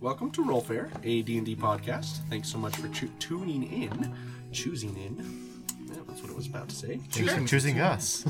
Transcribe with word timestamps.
welcome 0.00 0.30
to 0.32 0.42
Roll 0.44 0.60
Fair, 0.60 0.90
a 1.02 1.22
D&D 1.22 1.56
podcast. 1.56 2.18
Thanks 2.28 2.48
so 2.48 2.58
much 2.58 2.76
for 2.76 2.88
choo- 2.88 3.10
tuning 3.18 3.62
in, 3.64 4.14
choosing 4.52 4.96
in. 4.96 5.64
Yeah, 5.88 6.00
that's 6.06 6.22
what 6.22 6.30
I 6.30 6.34
was 6.34 6.46
about 6.46 6.68
to 6.68 6.74
say. 6.76 7.00
Thanks 7.10 7.32
for 7.34 7.46
choosing 7.46 7.80
us. 7.80 8.24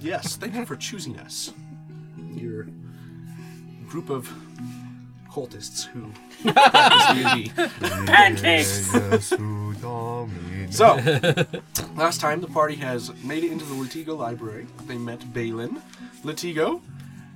Yes, 0.00 0.36
thank 0.36 0.54
you 0.54 0.64
for 0.64 0.76
choosing 0.76 1.18
us. 1.18 1.52
Your 2.34 2.66
group 3.88 4.10
of 4.10 4.30
cultists 5.30 5.84
who 5.84 6.10
practice 6.52 7.34
D&D. 7.34 8.06
Pancakes! 8.06 8.94
Yes, 8.94 9.30
who 9.30 9.74
dominate. 9.74 10.72
So, 10.72 10.94
last 11.94 12.20
time 12.20 12.40
the 12.40 12.48
party 12.48 12.74
has 12.76 13.12
made 13.22 13.44
it 13.44 13.52
into 13.52 13.64
the 13.64 13.74
Latigo 13.74 14.16
library. 14.18 14.66
They 14.86 14.98
met 14.98 15.32
Balin, 15.32 15.80
Latigo, 16.24 16.80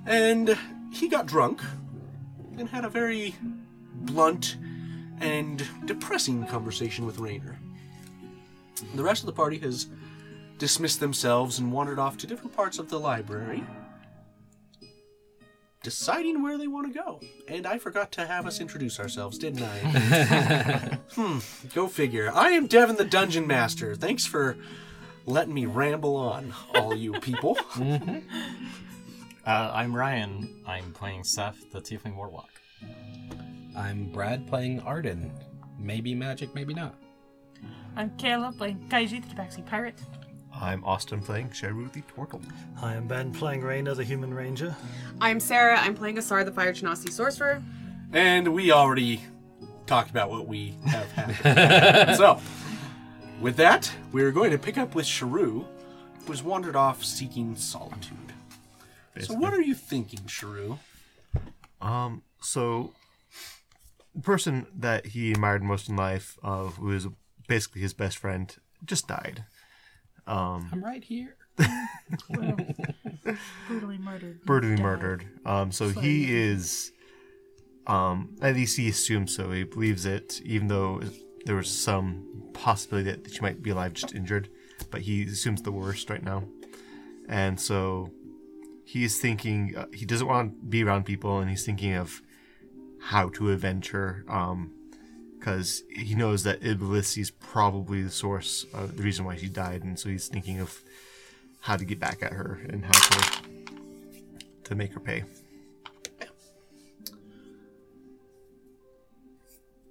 and 0.07 0.57
he 0.93 1.09
got 1.09 1.27
drunk 1.27 1.61
and 2.61 2.69
had 2.69 2.85
a 2.85 2.89
very 2.89 3.35
blunt 3.93 4.57
and 5.21 5.67
depressing 5.87 6.47
conversation 6.47 7.07
with 7.07 7.19
Rainer. 7.19 7.59
The 8.95 9.03
rest 9.03 9.23
of 9.23 9.27
the 9.27 9.33
party 9.33 9.59
has 9.59 9.89
dismissed 10.59 11.01
themselves 11.01 11.59
and 11.59 11.73
wandered 11.73 11.99
off 11.99 12.17
to 12.19 12.27
different 12.27 12.55
parts 12.55 12.79
of 12.79 12.89
the 12.91 13.01
library, 13.01 13.65
deciding 15.83 16.43
where 16.43 16.59
they 16.59 16.67
want 16.67 16.93
to 16.93 16.99
go. 16.99 17.21
And 17.49 17.67
I 17.67 17.79
forgot 17.79 18.13
to 18.13 18.27
have 18.27 18.47
us 18.47 18.61
introduce 18.61 19.01
ourselves, 19.01 19.39
didn't 19.39 19.63
I? 19.63 20.99
hmm, 21.13 21.39
go 21.75 21.89
figure. 21.89 22.31
I 22.33 22.51
am 22.51 22.67
Devin 22.67 22.97
the 22.97 23.05
Dungeon 23.05 23.47
Master. 23.47 23.95
Thanks 23.95 24.27
for 24.27 24.57
letting 25.27 25.55
me 25.55 25.67
ramble 25.67 26.17
on, 26.17 26.53
all 26.75 26.95
you 26.95 27.13
people. 27.15 27.59
Uh, 29.47 29.71
I'm 29.73 29.97
Ryan. 29.97 30.63
I'm 30.67 30.93
playing 30.93 31.25
Seth, 31.25 31.71
the 31.73 31.81
Tiefling 31.81 32.15
Warlock. 32.15 32.51
I'm 33.77 34.11
Brad 34.13 34.47
playing 34.47 34.81
Arden. 34.81 35.33
Maybe 35.79 36.15
magic, 36.15 36.55
maybe 36.55 36.75
not. 36.75 36.95
I'm 37.97 38.11
Kayla 38.11 38.57
playing 38.57 38.87
Kaiji, 38.91 39.27
the 39.27 39.35
Tabaxi 39.35 39.65
Pirate. 39.65 40.01
I'm 40.55 40.85
Austin 40.85 41.21
playing 41.21 41.51
Sheru 41.51 41.91
the 41.91 42.03
Turtle. 42.03 42.43
I 42.83 42.95
am 42.95 43.07
Ben 43.07 43.33
playing 43.33 43.63
Raina, 43.63 43.97
the 43.97 44.05
Human 44.05 44.35
Ranger. 44.35 44.77
I'm 45.21 45.41
Sarah. 45.41 45.79
I'm 45.79 45.95
playing 45.95 46.19
Asar, 46.19 46.45
the 46.45 46.53
Fire 46.53 46.73
Genasi 46.73 47.11
Sorcerer. 47.11 47.63
And 48.13 48.53
we 48.53 48.73
already 48.73 49.23
talked 49.87 50.11
about 50.11 50.29
what 50.31 50.47
we 50.49 50.75
have 50.85 51.11
happened. 51.13 52.17
so, 52.17 52.39
with 53.41 53.57
that, 53.57 53.91
we're 54.13 54.33
going 54.33 54.51
to 54.51 54.59
pick 54.59 54.77
up 54.77 54.95
with 54.95 55.07
Sharu, 55.07 55.65
who 56.27 56.27
has 56.29 56.43
wandered 56.43 56.77
off 56.77 57.05
seeking 57.05 57.57
solitude. 57.57 58.30
So, 59.19 59.35
what 59.35 59.53
are 59.53 59.61
you 59.61 59.75
thinking, 59.75 60.21
Sharu? 60.21 60.79
Um, 61.81 62.23
so 62.41 62.93
the 64.15 64.23
person 64.23 64.67
that 64.75 65.07
he 65.07 65.33
admired 65.33 65.63
most 65.63 65.89
in 65.89 65.97
life, 65.97 66.39
uh, 66.43 66.65
who 66.65 66.87
was 66.87 67.07
basically 67.49 67.81
his 67.83 67.93
best 67.95 68.19
friend, 68.19 68.55
just 68.85 69.09
died. 69.09 69.45
Um, 70.27 70.69
I'm 70.73 70.85
right 70.85 71.03
here. 71.03 71.37
Brutally 73.69 73.99
murdered. 73.99 74.43
brutally 74.45 74.77
Died. 74.77 74.83
murdered. 74.83 75.25
Um, 75.45 75.73
so 75.73 75.89
he 75.89 76.33
is, 76.33 76.93
um, 77.87 78.37
at 78.43 78.55
least 78.55 78.77
he 78.77 78.89
assumes 78.89 79.35
so. 79.35 79.51
He 79.51 79.65
believes 79.65 80.07
it, 80.07 80.41
even 80.45 80.69
though 80.69 81.01
there 81.45 81.57
was 81.57 81.71
some 81.71 82.51
possibility 82.53 83.11
that 83.11 83.33
she 83.33 83.41
might 83.41 83.63
be 83.63 83.71
alive, 83.71 83.95
just 83.95 84.15
injured. 84.15 84.49
But 84.91 85.03
he 85.03 85.25
assumes 85.25 85.63
the 85.63 85.73
worst 85.73 86.09
right 86.11 86.23
now, 86.23 86.45
and 87.29 87.61
so 87.61 88.11
he's 88.91 89.21
thinking 89.21 89.77
uh, 89.77 89.87
he 89.93 90.05
doesn't 90.05 90.27
want 90.27 90.61
to 90.61 90.67
be 90.67 90.83
around 90.83 91.05
people, 91.05 91.39
and 91.39 91.49
he's 91.49 91.65
thinking 91.65 91.95
of 91.95 92.23
how 93.01 93.29
to 93.29 93.51
avenge 93.51 93.91
her. 93.91 94.25
Um, 94.29 94.73
because 95.39 95.85
he 95.89 96.15
knows 96.15 96.43
that 96.43 96.63
Iblis 96.63 97.17
is 97.17 97.31
probably 97.31 98.03
the 98.03 98.11
source, 98.11 98.67
of 98.75 98.99
the 98.99 99.03
reason 99.03 99.25
why 99.25 99.37
she 99.37 99.49
died, 99.49 99.83
and 99.85 99.99
so 99.99 100.11
he's 100.11 100.29
thinking 100.29 100.61
of 100.61 100.83
how 101.61 101.79
to 101.79 101.85
get 101.87 101.99
back 101.99 102.23
at 102.23 102.33
her 102.33 102.61
and 102.69 102.85
how 102.85 102.93
to 102.93 103.43
to 104.65 104.75
make 104.75 104.93
her 104.93 105.01
pay. 105.01 105.25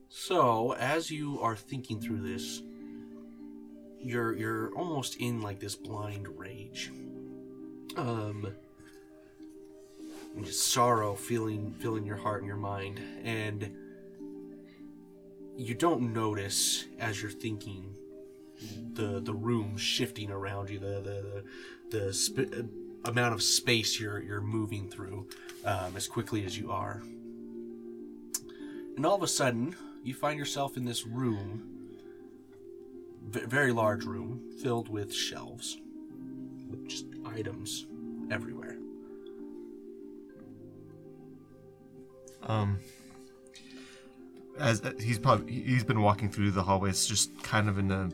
So, 0.07 0.73
as 0.73 1.09
you 1.09 1.39
are 1.41 1.55
thinking 1.55 1.99
through 1.99 2.21
this, 2.21 2.61
you're 3.99 4.35
you're 4.35 4.71
almost 4.75 5.15
in 5.15 5.41
like 5.41 5.59
this 5.59 5.75
blind 5.75 6.27
rage. 6.37 6.91
Um 7.97 8.53
sorrow 10.45 11.15
filling 11.15 11.73
filling 11.73 12.05
your 12.05 12.15
heart 12.17 12.41
and 12.41 12.47
your 12.47 12.57
mind 12.57 12.99
and 13.23 13.71
you 15.57 15.75
don't 15.75 16.13
notice 16.13 16.85
as 16.99 17.21
you're 17.21 17.31
thinking 17.31 17.95
the 18.93 19.19
the 19.19 19.33
room 19.33 19.77
shifting 19.77 20.31
around 20.31 20.69
you 20.69 20.79
the 20.79 21.01
the 21.01 21.43
the, 21.91 21.97
the 22.05 22.13
sp- 22.13 22.67
amount 23.05 23.33
of 23.33 23.41
space 23.41 23.99
you're 23.99 24.21
you're 24.21 24.41
moving 24.41 24.89
through 24.89 25.27
um, 25.65 25.95
as 25.95 26.07
quickly 26.07 26.45
as 26.45 26.57
you 26.57 26.71
are 26.71 27.01
and 28.99 29.05
all 29.05 29.15
of 29.15 29.23
a 29.23 29.27
sudden, 29.27 29.77
you 30.03 30.13
find 30.13 30.37
yourself 30.37 30.75
in 30.75 30.83
this 30.83 31.07
room, 31.07 31.63
v- 33.29 33.45
very 33.45 33.71
large 33.71 34.03
room, 34.03 34.41
filled 34.61 34.89
with 34.89 35.13
shelves, 35.13 35.77
with 36.69 36.85
just 36.89 37.05
items 37.25 37.85
everywhere. 38.29 38.68
Um, 42.43 42.79
as 44.57 44.83
uh, 44.83 44.93
he's 44.99 45.19
probably 45.19 45.53
he's 45.53 45.83
been 45.83 46.01
walking 46.01 46.29
through 46.29 46.51
the 46.51 46.63
hallways, 46.63 47.05
just 47.05 47.41
kind 47.43 47.69
of 47.69 47.77
in 47.77 47.87
the 47.87 48.13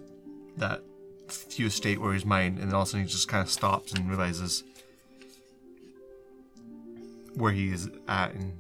that 0.58 0.84
fugue 1.28 1.72
state 1.72 2.00
where 2.00 2.14
his 2.14 2.26
mind, 2.26 2.60
and 2.60 2.68
then 2.68 2.76
all 2.76 2.84
of 2.84 2.88
a 2.88 2.92
sudden 2.92 3.06
he 3.06 3.12
just 3.12 3.28
kind 3.28 3.42
of 3.42 3.50
stops 3.50 3.94
and 3.94 4.10
realizes 4.10 4.64
where 7.36 7.52
he 7.52 7.72
is 7.72 7.90
at, 8.08 8.34
and 8.34 8.54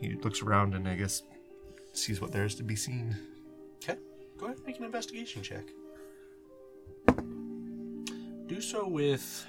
he 0.00 0.14
looks 0.14 0.42
around 0.42 0.74
and 0.74 0.88
I 0.88 0.94
guess 0.94 1.22
sees 1.92 2.20
what 2.20 2.32
there 2.32 2.44
is 2.44 2.54
to 2.56 2.62
be 2.62 2.76
seen. 2.76 3.16
Okay, 3.82 3.98
go 4.38 4.46
ahead 4.46 4.58
and 4.58 4.66
make 4.66 4.78
an 4.78 4.84
investigation 4.84 5.42
check. 5.42 5.64
Do 8.46 8.60
so 8.60 8.86
with. 8.86 9.46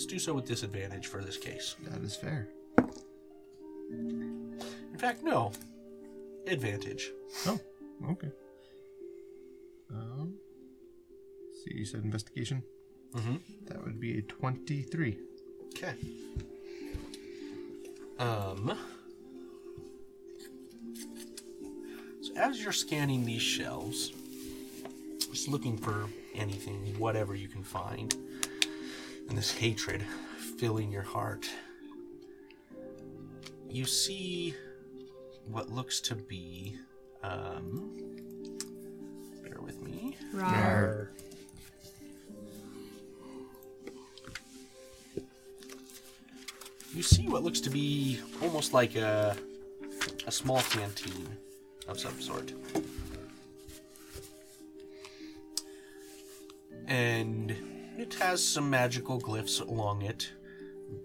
Let's 0.00 0.10
do 0.10 0.18
so 0.18 0.32
with 0.32 0.46
disadvantage 0.46 1.08
for 1.08 1.22
this 1.22 1.36
case. 1.36 1.76
That 1.82 2.02
is 2.02 2.16
fair. 2.16 2.48
In 2.78 4.56
fact, 4.96 5.22
no. 5.22 5.52
Advantage. 6.46 7.10
Oh, 7.46 7.60
okay. 8.08 8.30
Um, 9.90 10.36
see, 11.52 11.74
you 11.74 11.84
said 11.84 12.02
investigation. 12.02 12.62
Mm-hmm. 13.12 13.36
That 13.66 13.84
would 13.84 14.00
be 14.00 14.20
a 14.20 14.22
twenty-three. 14.22 15.18
Okay. 15.76 15.92
Um. 18.18 18.78
So 22.22 22.32
as 22.36 22.62
you're 22.62 22.72
scanning 22.72 23.26
these 23.26 23.42
shelves, 23.42 24.14
just 25.30 25.48
looking 25.48 25.76
for 25.76 26.06
anything, 26.34 26.98
whatever 26.98 27.34
you 27.34 27.48
can 27.48 27.62
find, 27.62 28.16
and 29.30 29.38
this 29.38 29.52
hatred 29.52 30.04
filling 30.58 30.90
your 30.90 31.04
heart, 31.04 31.48
you 33.68 33.84
see 33.84 34.54
what 35.46 35.70
looks 35.70 36.00
to 36.00 36.16
be. 36.16 36.76
Um, 37.22 37.96
bear 39.44 39.60
with 39.60 39.80
me. 39.82 40.16
you 46.92 47.02
see 47.04 47.28
what 47.28 47.44
looks 47.44 47.60
to 47.60 47.70
be 47.70 48.18
almost 48.42 48.74
like 48.74 48.96
a 48.96 49.36
a 50.26 50.32
small 50.32 50.60
canteen 50.62 51.28
of 51.86 52.00
some 52.00 52.20
sort. 52.20 52.52
And 56.88 57.69
it 58.00 58.14
has 58.14 58.42
some 58.42 58.70
magical 58.70 59.20
glyphs 59.20 59.60
along 59.60 60.02
it, 60.02 60.30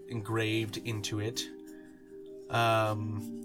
engraved 0.08 0.78
into 0.78 1.20
it. 1.20 1.44
Um, 2.48 3.42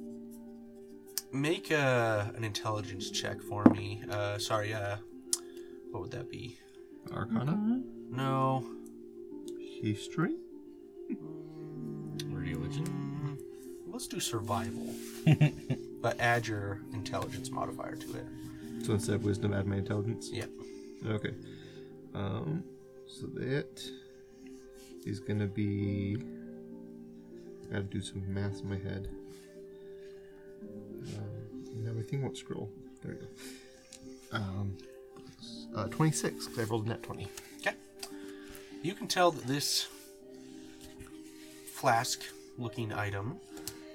make 1.33 1.69
a, 1.71 2.31
an 2.35 2.43
intelligence 2.43 3.11
check 3.11 3.41
for 3.41 3.65
me. 3.65 4.03
Uh, 4.09 4.37
sorry, 4.37 4.73
uh, 4.73 4.97
what 5.91 6.01
would 6.03 6.11
that 6.11 6.29
be? 6.29 6.57
Arcana, 7.11 7.81
No. 8.09 8.63
history. 9.81 10.35
Religion? 12.25 13.37
Let's 13.87 14.07
do 14.07 14.19
survival. 14.19 14.87
but 16.01 16.19
add 16.19 16.47
your 16.47 16.79
intelligence 16.93 17.51
modifier 17.51 17.95
to 17.95 18.15
it. 18.15 18.25
So 18.85 18.93
instead 18.93 19.15
of 19.15 19.23
wisdom, 19.25 19.53
add 19.53 19.67
my 19.67 19.75
intelligence. 19.77 20.29
Yep. 20.31 20.49
Okay. 21.07 21.33
Um, 22.15 22.63
so 23.19 23.27
that 23.27 23.83
is 25.05 25.19
gonna 25.19 25.47
be 25.47 26.17
I 27.69 27.73
gotta 27.73 27.83
do 27.83 28.01
some 28.01 28.21
math 28.33 28.61
in 28.61 28.69
my 28.69 28.77
head. 28.77 29.09
Um, 31.17 31.83
now 31.83 31.93
my 31.93 32.01
thing 32.01 32.21
won't 32.21 32.37
scroll. 32.37 32.69
There 33.01 33.13
we 33.13 33.19
go. 33.19 33.27
Um, 34.33 34.77
uh, 35.75 35.87
26, 35.87 36.47
because 36.47 36.59
I 36.59 36.69
rolled 36.69 36.85
a 36.85 36.89
nat 36.89 37.03
20. 37.03 37.27
Okay. 37.59 37.75
You 38.83 38.93
can 38.93 39.07
tell 39.07 39.31
that 39.31 39.45
this 39.45 39.87
flask 41.65 42.21
looking 42.57 42.93
item 42.93 43.39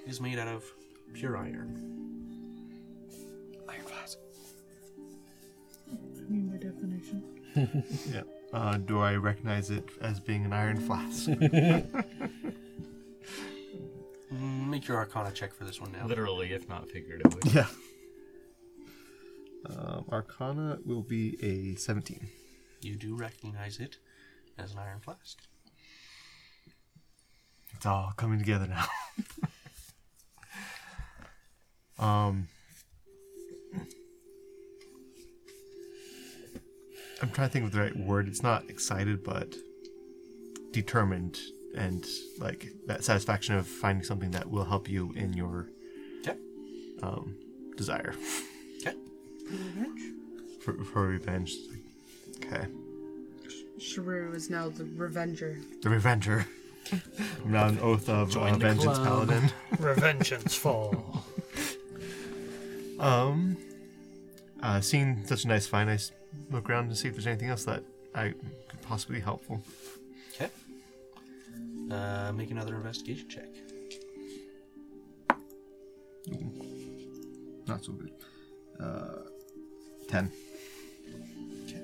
is 0.07 0.19
made 0.19 0.39
out 0.39 0.47
of 0.47 0.63
pure 1.13 1.37
iron. 1.37 1.83
Iron 3.69 3.81
flask. 3.83 4.17
I 5.91 6.29
mean, 6.31 6.49
by 6.49 6.57
definition. 6.57 7.23
Yeah. 8.11 8.21
Uh, 8.53 8.77
do 8.77 8.99
I 8.99 9.15
recognize 9.15 9.69
it 9.69 9.89
as 10.01 10.19
being 10.19 10.45
an 10.45 10.53
iron 10.53 10.77
flask? 10.79 11.29
Mm, 14.33 14.67
Make 14.67 14.87
your 14.89 14.97
arcana 14.97 15.31
check 15.31 15.53
for 15.53 15.63
this 15.63 15.79
one 15.79 15.93
now. 15.93 16.05
Literally, 16.05 16.51
if 16.51 16.67
not 16.67 16.89
figuratively. 16.89 17.41
yeah. 17.53 17.67
Um, 19.69 20.05
Arcana 20.11 20.79
will 20.85 21.01
be 21.01 21.37
a 21.41 21.75
17. 21.79 22.27
You 22.81 22.95
do 22.97 23.15
recognize 23.15 23.79
it 23.79 23.97
as 24.57 24.73
an 24.73 24.79
iron 24.79 24.99
flask. 24.99 25.39
It's 27.73 27.85
all 27.85 28.11
coming 28.17 28.39
together 28.39 28.67
now. 28.67 28.85
um, 32.05 32.47
I'm 37.21 37.29
trying 37.31 37.47
to 37.47 37.53
think 37.53 37.65
of 37.65 37.71
the 37.71 37.79
right 37.79 37.95
word. 37.95 38.27
It's 38.27 38.43
not 38.43 38.69
excited, 38.69 39.23
but 39.23 39.55
determined, 40.71 41.39
and 41.75 42.05
like 42.39 42.67
that 42.87 43.03
satisfaction 43.03 43.55
of 43.55 43.65
finding 43.67 44.03
something 44.03 44.31
that 44.31 44.49
will 44.49 44.65
help 44.65 44.89
you 44.89 45.11
in 45.15 45.33
your 45.33 45.67
Okay. 46.21 46.37
um, 47.01 47.35
desire 47.75 48.13
Okay. 48.81 48.95
for, 50.61 50.73
for 50.85 51.07
revenge. 51.07 51.55
Okay, 52.45 52.67
Shrew 53.79 54.33
is 54.33 54.49
now 54.49 54.69
the 54.69 54.85
Revenger. 54.85 55.57
the 55.81 55.89
Revenger. 55.89 56.45
I'm 57.43 57.51
now 57.51 57.67
an 57.67 57.79
oath 57.79 58.07
of 58.07 58.35
uh, 58.37 58.51
the 58.51 58.57
Vengeance 58.59 58.97
club. 58.97 59.27
Paladin. 59.27 59.51
Revengeance 59.77 60.53
fall. 60.55 61.23
Um, 62.99 63.57
uh, 64.63 64.81
seeing 64.81 65.23
such 65.27 65.45
a 65.45 65.47
nice 65.47 65.67
find, 65.67 65.87
I 65.87 65.93
s- 65.93 66.11
look 66.51 66.69
around 66.69 66.89
to 66.89 66.95
see 66.95 67.07
if 67.07 67.13
there's 67.13 67.27
anything 67.27 67.49
else 67.49 67.63
that 67.65 67.83
I 68.15 68.33
could 68.67 68.81
possibly 68.81 69.17
be 69.17 69.21
helpful. 69.21 69.61
Okay. 70.33 70.49
Uh, 71.91 72.31
make 72.33 72.51
another 72.51 72.75
investigation 72.75 73.27
check. 73.29 73.47
Not 77.67 77.83
so 77.83 77.93
good. 77.93 78.11
Uh, 78.79 79.23
ten. 80.07 80.31
Okay. 81.65 81.81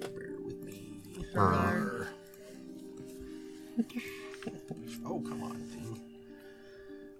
Bear 0.00 0.32
with 0.44 0.62
me. 0.64 1.00
Brr. 1.32 2.08
Oh, 5.04 5.20
come 5.20 5.42
on, 5.42 5.56
thing. 5.56 6.00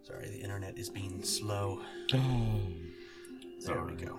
Sorry, 0.03 0.29
the 0.29 0.41
internet 0.41 0.79
is 0.79 0.89
being 0.89 1.23
slow. 1.23 1.81
There 3.67 3.85
we 3.85 3.93
go. 3.93 4.19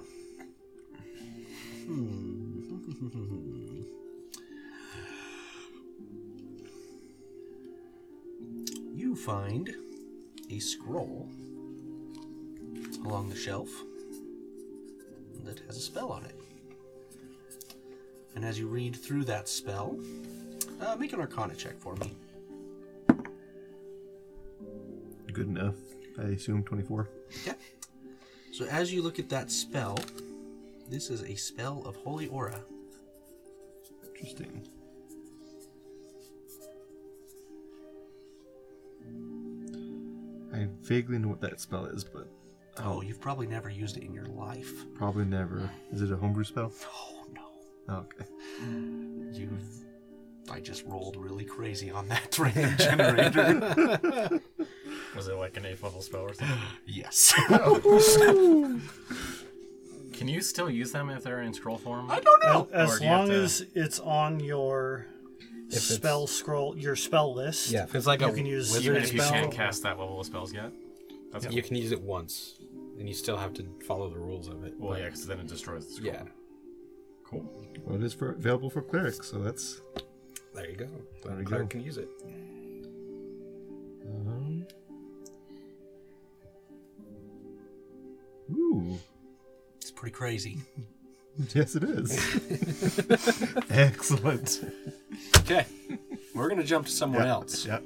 You 8.94 9.16
find 9.16 9.74
a 10.50 10.60
scroll 10.60 11.28
along 13.04 13.30
the 13.30 13.36
shelf 13.36 13.70
that 15.44 15.60
has 15.68 15.78
a 15.78 15.82
spell 15.82 16.12
on 16.12 16.24
it. 16.26 16.36
And 18.36 18.46
as 18.46 18.60
you 18.60 18.68
read 18.68 18.96
through 18.96 19.24
that 19.26 19.50
spell, 19.50 19.98
uh, 20.80 20.96
make 20.98 21.14
an 21.14 21.20
arcana 21.20 21.56
check 21.56 21.80
for 21.80 21.96
me. 21.96 22.16
Good 25.34 25.48
enough. 25.48 25.76
I 26.20 26.24
assume 26.24 26.64
twenty-four. 26.64 27.10
Yeah. 27.46 27.54
So 28.52 28.66
as 28.66 28.94
you 28.94 29.02
look 29.02 29.20
at 29.20 29.30
that 29.30 29.50
spell, 29.50 29.98
this 30.90 31.10
is 31.10 31.24
a 31.24 31.36
spell 31.36 31.82
of 31.86 31.96
holy 31.96 32.28
aura. 32.28 32.62
Interesting. 34.22 34.62
I 40.54 40.68
vaguely 40.84 41.18
know 41.18 41.30
what 41.30 41.42
that 41.42 41.60
spell 41.60 41.86
is, 41.86 42.04
but 42.04 42.28
Oh, 42.78 43.02
you've 43.02 43.20
probably 43.20 43.48
never 43.48 43.70
used 43.70 43.98
it 43.98 44.04
in 44.04 44.14
your 44.14 44.26
life. 44.28 44.72
probably 44.96 45.26
never. 45.26 45.70
Is 45.92 46.02
it 46.02 46.12
a 46.12 46.16
homebrew 46.16 46.44
spell? 46.46 46.72
Oh 46.94 47.26
no. 47.34 47.96
Okay. 47.96 48.26
You've 49.38 49.64
I 50.50 50.60
just 50.60 50.86
rolled 50.86 51.16
really 51.18 51.46
crazy 51.46 51.92
on 51.92 52.08
that 52.10 52.38
random 52.40 52.76
generator. 52.78 54.42
Was 55.16 55.28
it 55.28 55.36
like 55.36 55.58
an 55.58 55.66
eighth 55.66 55.84
level 55.84 56.02
spell 56.02 56.22
or 56.22 56.34
something? 56.34 56.58
yes. 56.86 57.34
Can 60.22 60.28
you 60.28 60.42
still 60.42 60.70
use 60.70 60.92
them 60.92 61.10
if 61.10 61.24
they're 61.24 61.42
in 61.42 61.52
scroll 61.52 61.80
form? 61.80 62.12
I 62.12 62.20
don't 62.20 62.44
know. 62.44 62.68
Or 62.72 62.76
As 62.80 63.00
do 63.00 63.06
long 63.06 63.28
to- 63.30 63.34
as 63.44 63.66
it's 63.74 64.00
on 64.00 64.40
your 64.40 65.08
it's- 65.66 65.82
spell 65.84 66.28
scroll, 66.28 66.78
your 66.78 66.96
spell 66.96 67.34
list. 67.34 67.72
Yeah, 67.72 67.86
if 67.86 67.96
it's 67.96 68.06
like 68.06 68.22
you 68.22 68.28
a 68.28 68.32
can 68.32 68.46
use 68.46 68.70
Even 68.78 68.94
wizard 68.94 69.04
if 69.10 69.14
you 69.16 69.20
can't 69.22 69.52
cast 69.52 69.82
that 69.82 69.98
level 69.98 70.20
of 70.20 70.26
spells 70.28 70.54
yet? 70.54 70.72
That's 71.32 71.52
You 71.52 71.64
can 71.64 71.76
use 71.76 71.92
it 71.92 72.00
once, 72.04 72.60
and 73.00 73.08
you 73.08 73.16
still 73.16 73.36
have 73.36 73.56
to 73.56 73.66
follow 73.88 74.12
the 74.12 74.20
rules 74.20 74.48
of 74.48 74.64
it. 74.64 74.76
Well, 74.78 74.92
but- 74.92 75.00
yeah, 75.00 75.06
because 75.06 75.26
then 75.26 75.40
it 75.40 75.48
destroys 75.48 75.88
the 75.88 75.94
scroll. 75.96 76.14
yeah. 76.14 76.24
Cool. 77.26 77.52
Well, 77.84 77.96
it 77.96 78.04
is 78.04 78.14
for 78.14 78.34
available 78.34 78.70
for 78.70 78.84
clerics, 78.84 79.28
so 79.28 79.40
that's. 79.40 79.82
There 80.54 80.70
you 80.70 80.76
go. 80.76 80.86
There 80.86 81.32
Then 81.32 81.38
we 81.40 81.46
cleric 81.46 81.70
go. 81.70 81.72
can 81.72 81.82
use 81.84 81.98
it. 81.98 82.10
Um, 84.06 84.68
ooh, 88.54 89.00
It's 89.00 89.04
pretty 90.02 90.16
crazy. 90.16 90.58
yes, 91.54 91.76
it 91.76 91.84
is. 91.84 92.10
Excellent. 93.70 94.66
Okay. 95.38 95.66
We're 96.34 96.50
gonna 96.50 96.64
jump 96.64 96.88
to 96.88 96.92
someone 96.92 97.22
Yep, 97.22 97.30
else. 97.30 97.66
Yep. 97.68 97.84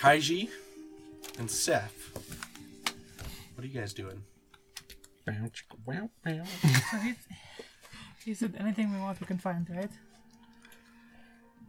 Kaiji 0.00 0.48
and 1.38 1.50
Seth. 1.50 1.94
What 3.54 3.64
are 3.64 3.66
you 3.66 3.78
guys 3.78 3.92
doing? 3.92 4.22
So 5.26 6.96
he, 7.04 7.14
he 8.24 8.32
said 8.34 8.54
anything 8.58 8.90
we 8.94 8.98
want 8.98 9.20
we 9.20 9.26
can 9.26 9.36
find, 9.36 9.68
right? 9.68 9.90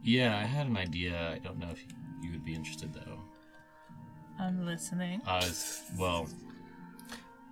Yeah, 0.02 0.34
I 0.38 0.44
had 0.44 0.66
an 0.66 0.78
idea. 0.78 1.32
I 1.34 1.38
don't 1.40 1.58
know 1.58 1.68
if 1.70 1.84
you 2.22 2.30
would 2.30 2.44
be 2.44 2.54
interested, 2.54 2.94
though. 2.94 3.18
I'm 4.38 4.64
listening. 4.64 5.20
I 5.26 5.36
was, 5.36 5.82
well, 5.98 6.26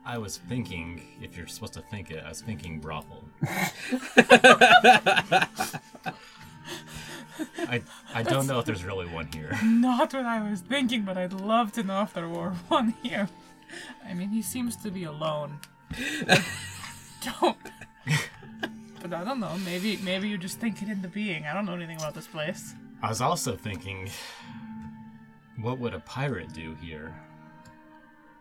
I 0.09 0.17
was 0.17 0.39
thinking, 0.39 1.03
if 1.21 1.37
you're 1.37 1.47
supposed 1.47 1.75
to 1.75 1.83
think 1.83 2.11
it, 2.11 2.25
I 2.25 2.31
was 2.31 2.41
thinking 2.41 2.81
brothel. 2.81 3.25
I, 7.69 7.83
I 8.15 8.23
don't 8.23 8.47
know 8.47 8.59
if 8.59 8.65
there's 8.65 8.85
really 8.85 9.07
one 9.07 9.29
here. 9.35 9.51
Not 9.63 10.15
what 10.15 10.25
I 10.25 10.49
was 10.49 10.63
thinking, 10.63 11.03
but 11.03 11.19
I'd 11.19 11.35
love 11.35 11.73
to 11.73 11.83
know 11.83 12.01
if 12.01 12.15
there 12.15 12.27
were 12.27 12.51
one 12.69 12.95
here. 13.03 13.29
I 14.03 14.15
mean, 14.15 14.31
he 14.31 14.41
seems 14.41 14.77
to 14.77 14.91
be 14.91 15.05
alone. 15.05 15.61
don't. 17.43 17.59
But 19.03 19.13
I 19.13 19.25
don't 19.25 19.41
know. 19.41 19.59
Maybe 19.63 19.99
maybe 19.99 20.31
you 20.31 20.39
just 20.39 20.59
think 20.59 20.81
it 20.81 20.89
into 20.89 21.09
being. 21.09 21.45
I 21.45 21.53
don't 21.53 21.67
know 21.67 21.75
anything 21.75 21.99
about 21.99 22.15
this 22.15 22.27
place. 22.27 22.75
I 23.03 23.11
was 23.11 23.21
also 23.21 23.57
thinking, 23.57 24.09
what 25.61 25.79
would 25.79 25.93
a 25.93 26.01
pirate 26.01 26.55
do 26.55 26.75
here? 26.81 27.15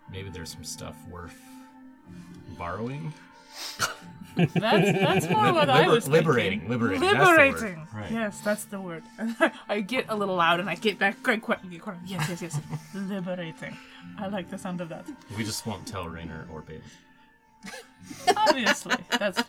Maybe 0.09 0.29
there's 0.29 0.53
some 0.53 0.63
stuff 0.63 0.95
worth 1.09 1.37
borrowing. 2.57 3.13
That's 4.35 4.53
that's 4.53 5.29
more 5.31 5.51
what 5.51 5.67
I 5.67 5.79
Liber- 5.81 5.91
was 5.91 6.03
thinking. 6.03 6.11
liberating, 6.13 6.69
liberating, 6.69 7.01
that's. 7.01 7.17
Liberating. 7.27 7.87
Right. 7.93 8.11
Yes, 8.11 8.39
that's 8.41 8.65
the 8.65 8.79
word. 8.79 9.03
I 9.69 9.81
get 9.81 10.05
a 10.09 10.15
little 10.15 10.35
loud 10.35 10.59
and 10.59 10.69
I 10.69 10.75
get 10.75 10.99
back 10.99 11.23
quite 11.23 11.41
quick. 11.41 11.57
Get 11.71 11.81
quiet. 11.81 11.99
Yes, 12.05 12.29
yes, 12.29 12.41
yes. 12.43 12.59
Liberating. 12.93 13.75
I 14.19 14.27
like 14.27 14.49
the 14.51 14.57
sound 14.59 14.79
of 14.81 14.89
that. 14.89 15.07
We 15.35 15.43
just 15.43 15.65
won't 15.65 15.87
tell 15.87 16.07
Rainer 16.07 16.47
or 16.53 16.61
Bailey. 16.61 16.81
Obviously, 18.37 18.95
that's 19.17 19.41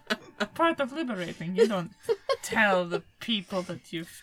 part 0.54 0.80
of 0.80 0.92
liberating. 0.92 1.54
You 1.54 1.68
don't 1.68 1.90
tell 2.42 2.86
the 2.86 3.02
people 3.20 3.60
that 3.62 3.92
you've 3.92 4.22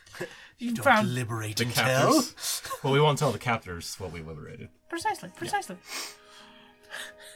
you 0.57 0.71
Don't 0.73 0.83
found 0.83 1.13
liberate 1.13 1.57
The 1.57 1.65
and 1.65 1.73
tell. 1.75 2.13
captors. 2.23 2.61
well, 2.83 2.91
we 2.93 2.99
won't 2.99 3.19
tell 3.19 3.31
the 3.31 3.37
captors 3.37 3.95
what 3.99 4.11
we 4.11 4.21
liberated. 4.21 4.69
precisely, 4.89 5.29
precisely. 5.35 5.77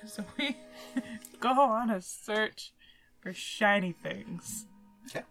So 0.07 0.23
we 0.37 0.55
go 1.39 1.49
on 1.49 1.89
a 1.89 2.01
search 2.01 2.73
for 3.19 3.33
shiny 3.33 3.91
things. 3.91 4.65
Okay. 5.09 5.23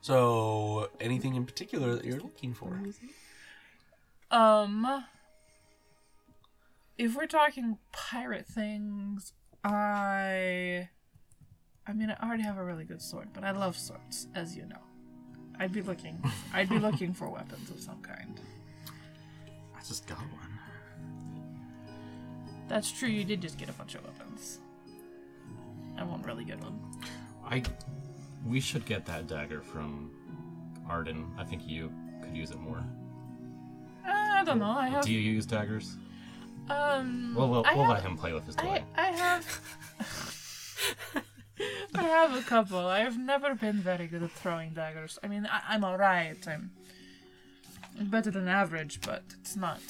So, 0.00 0.90
anything 1.00 1.34
in 1.34 1.44
particular 1.44 1.94
that 1.94 2.04
you're 2.04 2.20
looking 2.20 2.54
for? 2.54 2.80
Um, 4.30 5.04
if 6.98 7.16
we're 7.16 7.26
talking 7.26 7.78
pirate 7.92 8.46
things, 8.46 9.32
I, 9.64 10.88
I 11.86 11.92
mean, 11.92 12.10
I 12.10 12.26
already 12.26 12.42
have 12.42 12.56
a 12.56 12.64
really 12.64 12.84
good 12.84 13.02
sword, 13.02 13.28
but 13.32 13.44
I 13.44 13.50
love 13.50 13.76
swords, 13.76 14.28
as 14.34 14.56
you 14.56 14.66
know. 14.66 14.80
I'd 15.58 15.72
be 15.72 15.82
looking, 15.82 16.22
I'd 16.52 16.68
be 16.68 16.78
looking 16.80 17.12
for 17.12 17.28
weapons 17.28 17.70
of 17.70 17.80
some 17.80 18.00
kind. 18.02 18.40
I 19.74 19.80
just 19.80 20.06
got 20.06 20.18
one. 20.18 20.55
That's 22.68 22.90
true. 22.90 23.08
You 23.08 23.24
did 23.24 23.40
just 23.40 23.58
get 23.58 23.68
a 23.68 23.72
bunch 23.72 23.94
of 23.94 24.04
weapons. 24.04 24.58
I 25.98 26.04
won't 26.04 26.24
really 26.26 26.44
get 26.44 26.60
one. 26.60 26.80
I. 27.44 27.62
We 28.46 28.60
should 28.60 28.84
get 28.86 29.04
that 29.06 29.26
dagger 29.26 29.60
from 29.60 30.10
Arden. 30.88 31.26
I 31.38 31.44
think 31.44 31.66
you 31.66 31.90
could 32.22 32.36
use 32.36 32.50
it 32.50 32.58
more. 32.60 32.84
Uh, 34.06 34.10
I 34.10 34.44
don't 34.44 34.58
know. 34.58 34.70
I 34.70 34.88
have 34.88 35.04
Do 35.04 35.12
you 35.12 35.20
use 35.20 35.46
daggers? 35.46 35.96
um. 36.70 37.34
Well, 37.36 37.48
we'll, 37.48 37.62
we'll 37.62 37.84
have, 37.84 37.88
let 37.96 38.02
him 38.02 38.16
play 38.16 38.32
with 38.32 38.46
his 38.46 38.56
I 38.56 38.62
toy. 38.62 38.82
I 38.96 39.06
have. 39.06 39.60
I 41.94 42.02
have 42.02 42.36
a 42.36 42.42
couple. 42.42 42.78
I've 42.86 43.18
never 43.18 43.54
been 43.54 43.76
very 43.76 44.06
good 44.06 44.22
at 44.22 44.30
throwing 44.30 44.74
daggers. 44.74 45.18
I 45.22 45.28
mean, 45.28 45.48
I, 45.50 45.62
I'm 45.68 45.84
alright. 45.84 46.46
I'm 46.46 46.70
better 47.98 48.30
than 48.30 48.46
average, 48.46 49.00
but 49.00 49.22
it's 49.40 49.56
not. 49.56 49.80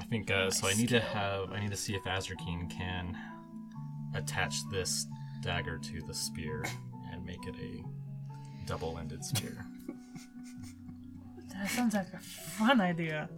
I 0.00 0.04
think 0.04 0.30
uh, 0.30 0.50
so. 0.50 0.68
I 0.68 0.74
need 0.74 0.88
to 0.90 1.00
have. 1.00 1.52
I 1.52 1.60
need 1.60 1.70
to 1.70 1.76
see 1.76 1.94
if 1.94 2.04
Azrakeen 2.04 2.70
can 2.70 3.16
attach 4.14 4.56
this 4.70 5.06
dagger 5.42 5.78
to 5.78 6.00
the 6.06 6.14
spear 6.14 6.64
and 7.12 7.24
make 7.24 7.46
it 7.46 7.54
a 7.56 7.84
double-ended 8.66 9.24
spear. 9.24 9.66
That 11.54 11.68
sounds 11.70 11.94
like 11.94 12.12
a 12.12 12.18
fun 12.18 12.80
idea. 12.80 13.28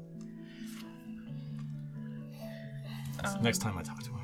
So 3.25 3.41
next 3.41 3.59
time 3.59 3.79
I 3.79 3.83
talk 3.83 4.03
to 4.03 4.11
him. 4.11 4.21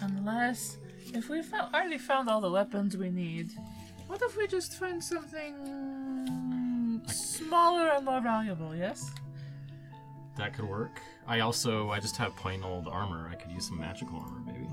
Unless, 0.00 0.78
if 1.12 1.28
we 1.28 1.42
found, 1.42 1.74
already 1.74 1.98
found 1.98 2.28
all 2.28 2.40
the 2.40 2.50
weapons 2.50 2.96
we 2.96 3.10
need, 3.10 3.50
what 4.06 4.22
if 4.22 4.36
we 4.36 4.46
just 4.46 4.74
find 4.74 5.02
something 5.02 5.54
smaller 7.06 7.88
and 7.88 8.04
more 8.04 8.20
valuable? 8.20 8.74
Yes. 8.74 9.10
That 10.36 10.52
could 10.52 10.64
work. 10.68 11.00
I 11.26 11.40
also 11.40 11.90
I 11.90 12.00
just 12.00 12.16
have 12.16 12.34
plain 12.36 12.62
old 12.64 12.88
armor. 12.88 13.28
I 13.30 13.36
could 13.36 13.50
use 13.52 13.66
some 13.68 13.78
magical 13.78 14.18
armor, 14.18 14.40
maybe. 14.44 14.68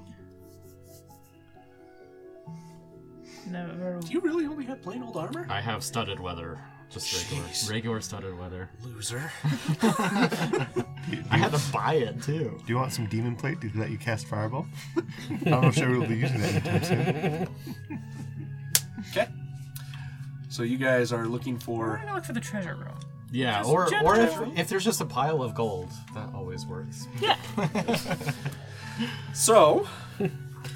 Never. 3.48 4.00
Do 4.00 4.12
you 4.12 4.20
really 4.22 4.46
only 4.46 4.65
have 4.65 4.82
plain 4.82 5.03
old 5.03 5.18
armor? 5.18 5.46
I 5.50 5.62
have 5.62 5.84
studded 5.84 6.20
leather, 6.20 6.60
just 6.89 7.13
regular, 7.32 7.50
Jeez. 7.50 7.70
regular 7.72 8.01
studded 8.01 8.38
leather. 8.39 8.70
Loser. 8.84 9.32
I 9.84 11.38
had 11.38 11.51
to 11.51 11.62
buy 11.72 11.96
it 11.96 12.22
too. 12.22 12.58
Do 12.60 12.63
you 12.68 12.75
want 12.75 12.94
some 12.94 13.08
demon 13.08 13.36
plate 13.36 13.60
to 13.62 13.72
let 13.75 13.89
you 13.91 13.98
cast 13.98 14.27
fireball? 14.27 14.68
I'm 15.30 15.39
not 15.51 15.62
know 15.63 15.72
sure 15.72 15.89
we'll 15.91 16.08
be 16.08 16.15
using 16.18 16.39
that 16.41 16.65
anytime 16.65 16.84
soon. 16.84 18.00
Okay. 19.12 19.27
So 20.50 20.63
you 20.63 20.77
guys 20.77 21.12
are 21.12 21.25
looking 21.27 21.56
We're 21.56 21.60
for. 21.62 21.98
gonna 22.03 22.15
look 22.15 22.25
for 22.25 22.34
the 22.34 22.39
treasure 22.39 22.75
room. 22.75 22.98
Yeah, 23.32 23.60
Just 23.60 23.70
or 23.70 23.86
or 24.04 24.16
general- 24.16 24.52
if 24.52 24.60
if 24.60 24.70
there's 24.70 24.84
just 24.84 25.00
a 25.02 25.06
pile 25.06 25.42
of 25.42 25.56
gold, 25.56 25.90
that 26.14 26.34
always 26.34 26.66
works. 26.66 27.08
Yeah. 27.22 27.38
So, 29.34 29.88
you 30.20 30.30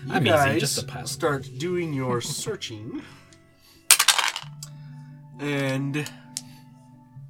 I'm 0.09 0.23
easy, 0.25 0.29
guys 0.35 0.59
just 0.61 0.81
a 0.81 0.85
pile. 0.85 1.05
start 1.05 1.47
doing 1.57 1.93
your 1.93 2.21
searching, 2.21 3.01
and 5.39 6.09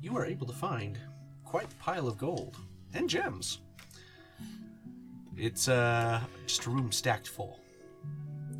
you 0.01 0.15
are 0.15 0.25
able 0.25 0.45
to 0.47 0.53
find 0.53 0.97
quite 1.43 1.65
a 1.71 1.75
pile 1.83 2.07
of 2.07 2.17
gold 2.17 2.57
and 2.93 3.09
gems. 3.09 3.59
It's 5.35 5.67
uh 5.67 6.21
just 6.45 6.65
a 6.65 6.69
room 6.69 6.91
stacked 6.91 7.27
full. 7.27 7.59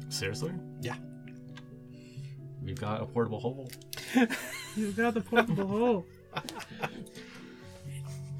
Seriously, 0.10 0.52
Yeah. 0.82 0.96
we've 2.62 2.80
got 2.80 3.02
a 3.02 3.06
portable 3.06 3.40
hole. 3.40 3.72
You've 4.76 4.98
got 4.98 5.14
the 5.14 5.22
portable 5.22 5.68
hole. 5.68 6.06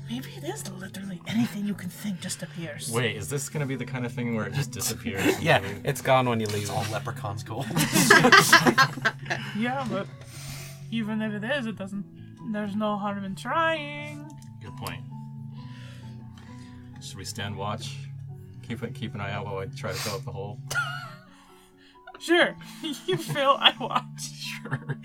Maybe 0.10 0.30
it 0.38 0.44
is 0.44 0.70
literally 0.72 1.20
anything 1.28 1.66
you 1.66 1.74
can 1.74 1.90
think 1.90 2.20
just 2.22 2.44
appears. 2.44 2.92
Wait, 2.92 3.16
is 3.16 3.28
this 3.28 3.50
gonna 3.50 3.66
be 3.66 3.76
the 3.76 3.86
kind 3.86 4.06
of 4.06 4.12
thing 4.12 4.36
where 4.36 4.46
it 4.46 4.54
just 4.54 4.72
disappears? 4.72 5.42
Yeah, 5.42 5.62
it's 5.84 6.02
gone 6.02 6.30
when 6.30 6.40
you 6.40 6.46
leave. 6.48 6.64
It's 6.64 6.70
All 6.70 6.86
leprechauns 6.92 7.44
gold. 7.44 7.66
Yeah, 9.58 9.88
but 9.90 10.08
even 10.92 11.22
if 11.22 11.34
it 11.34 11.44
is, 11.44 11.66
it 11.66 11.78
doesn't. 11.78 12.06
There's 12.52 12.76
no 12.76 12.98
harm 12.98 13.24
in 13.24 13.36
trying. 13.36 14.30
Good 14.62 14.76
point. 14.78 15.02
Should 17.02 17.18
we 17.18 17.26
stand 17.26 17.56
watch? 17.58 17.98
Keep 18.68 18.84
it, 18.84 18.94
keep 18.94 19.16
an 19.16 19.22
eye 19.22 19.32
out 19.32 19.46
while 19.46 19.58
I 19.58 19.66
try 19.66 19.92
to 19.92 19.98
fill 19.98 20.16
up 20.16 20.26
the 20.26 20.32
hole. 20.32 20.60
Sure, 22.18 22.56
you 23.06 23.18
fill, 23.18 23.58
I 23.60 23.74
watch. 23.80 24.22
Sure. 24.22 24.98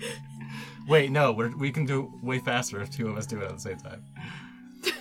Wait, 0.87 1.11
no, 1.11 1.31
we're, 1.31 1.55
we 1.55 1.71
can 1.71 1.85
do 1.85 2.03
it 2.03 2.25
way 2.25 2.39
faster 2.39 2.81
if 2.81 2.89
two 2.91 3.07
of 3.09 3.17
us 3.17 3.25
do 3.25 3.39
it 3.39 3.45
at 3.45 3.53
the 3.55 3.59
same 3.59 3.77
time. 3.77 4.03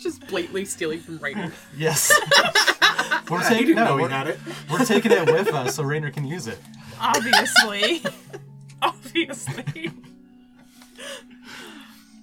Just 0.00 0.26
blatantly 0.28 0.64
stealing 0.64 1.00
from 1.00 1.18
Rainer. 1.18 1.52
Yes. 1.76 2.12
we're 3.30 3.38
you 3.42 3.48
taking 3.48 3.66
didn't 3.68 3.84
no, 3.84 3.96
we 3.96 4.02
we're, 4.02 4.28
it. 4.28 4.38
we're 4.70 4.84
taking 4.84 5.12
it 5.12 5.26
with 5.26 5.48
us 5.52 5.74
so 5.74 5.82
Rainer 5.82 6.10
can 6.10 6.24
use 6.24 6.46
it. 6.46 6.58
Obviously. 7.00 8.02
Obviously. 8.82 9.90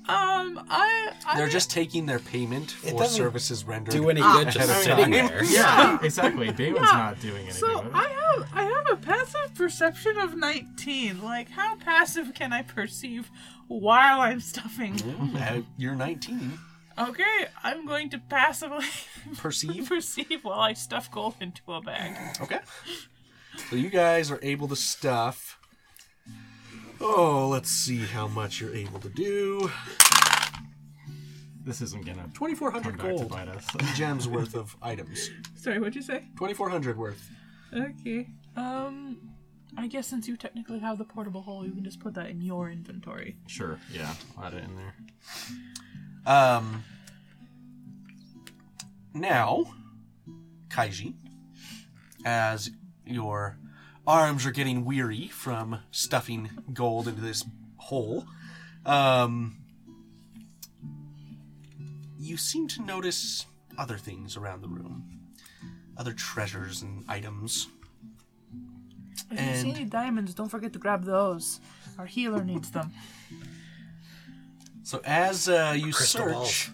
Um, 0.09 0.59
I. 0.69 1.11
I 1.27 1.37
They're 1.37 1.47
just 1.47 1.69
taking 1.69 2.05
their 2.07 2.19
payment 2.19 2.71
for 2.71 2.91
doesn't 2.97 3.15
services 3.17 3.63
rendered. 3.65 3.93
Do 3.93 4.09
any 4.09 4.21
good 4.21 4.45
just 4.51 4.57
ahead 4.57 4.69
of 4.69 4.75
sitting 4.83 5.11
time. 5.13 5.27
there. 5.27 5.43
Yeah, 5.51 5.99
exactly. 6.01 6.51
Damon's 6.51 6.87
Yeah. 6.91 6.97
not 6.97 7.19
doing 7.19 7.43
anything 7.43 7.53
So. 7.59 7.89
I 7.93 8.07
have 8.09 8.47
I 8.53 8.63
have 8.63 8.85
a 8.91 8.95
passive 8.97 9.53
perception 9.55 10.17
of 10.17 10.35
19. 10.35 11.21
Like 11.21 11.49
how 11.51 11.75
passive 11.75 12.33
can 12.33 12.51
I 12.51 12.63
perceive 12.63 13.29
while 13.67 14.21
I'm 14.21 14.39
stuffing? 14.39 14.99
Uh, 15.37 15.61
You're 15.77 15.95
19. 15.95 16.57
Okay, 16.99 17.45
I'm 17.63 17.85
going 17.85 18.09
to 18.09 18.19
passively 18.19 18.85
Perceive. 19.37 19.87
perceive 19.87 20.43
while 20.43 20.59
I 20.59 20.73
stuff 20.73 21.09
gold 21.09 21.35
into 21.39 21.61
a 21.71 21.81
bag. 21.81 22.37
Okay. 22.41 22.59
So 23.69 23.75
you 23.75 23.89
guys 23.89 24.29
are 24.31 24.39
able 24.41 24.67
to 24.67 24.75
stuff. 24.75 25.57
Oh, 27.03 27.47
let's 27.49 27.69
see 27.69 27.97
how 27.99 28.27
much 28.27 28.61
you're 28.61 28.75
able 28.75 28.99
to 28.99 29.09
do. 29.09 29.71
This 31.63 31.81
isn't 31.81 32.05
gonna 32.05 32.27
2,400 32.33 32.83
come 32.83 32.91
back 32.97 32.99
to 32.99 33.17
gold. 33.17 33.29
bite 33.29 33.47
us. 33.47 33.65
Gems 33.95 34.27
worth 34.27 34.55
of 34.55 34.75
items. 34.81 35.29
Sorry, 35.55 35.79
what'd 35.79 35.95
you 35.95 36.01
say? 36.01 36.25
2,400 36.37 36.97
worth. 36.97 37.29
Okay. 37.73 38.27
Um, 38.55 39.17
I 39.77 39.87
guess 39.87 40.07
since 40.07 40.27
you 40.27 40.37
technically 40.37 40.79
have 40.79 40.97
the 40.97 41.03
portable 41.05 41.41
hole, 41.41 41.65
you 41.65 41.71
can 41.71 41.83
just 41.83 41.99
put 41.99 42.13
that 42.15 42.29
in 42.29 42.41
your 42.41 42.69
inventory. 42.69 43.37
Sure, 43.47 43.79
yeah, 43.93 44.13
I'll 44.37 44.45
add 44.45 44.53
it 44.55 44.63
in 44.63 44.75
there. 44.75 44.95
Um. 46.25 46.83
Now, 49.13 49.65
Kaiji, 50.69 51.13
as 52.25 52.71
your 53.05 53.57
arms 54.05 54.45
are 54.45 54.51
getting 54.51 54.85
weary 54.85 55.27
from 55.27 55.79
stuffing 55.91 56.49
gold 56.73 57.07
into 57.07 57.21
this 57.21 57.45
hole, 57.77 58.25
um, 58.85 59.57
you 62.19 62.37
seem 62.37 62.67
to 62.69 62.81
notice 62.81 63.45
other 63.77 63.97
things 63.97 64.37
around 64.37 64.61
the 64.61 64.67
room, 64.67 65.19
other 65.97 66.13
treasures 66.13 66.81
and 66.81 67.03
items. 67.07 67.67
If 69.29 69.39
you 69.39 69.55
see 69.61 69.71
any 69.71 69.85
diamonds, 69.85 70.33
don't 70.33 70.49
forget 70.49 70.73
to 70.73 70.79
grab 70.79 71.05
those. 71.05 71.59
Our 71.97 72.05
healer 72.05 72.43
needs 72.43 72.71
them. 72.71 72.91
So 74.83 75.01
as 75.05 75.47
uh, 75.47 75.73
you 75.77 75.93
Crystal 75.93 76.25
search 76.25 76.33
balls. 76.33 76.69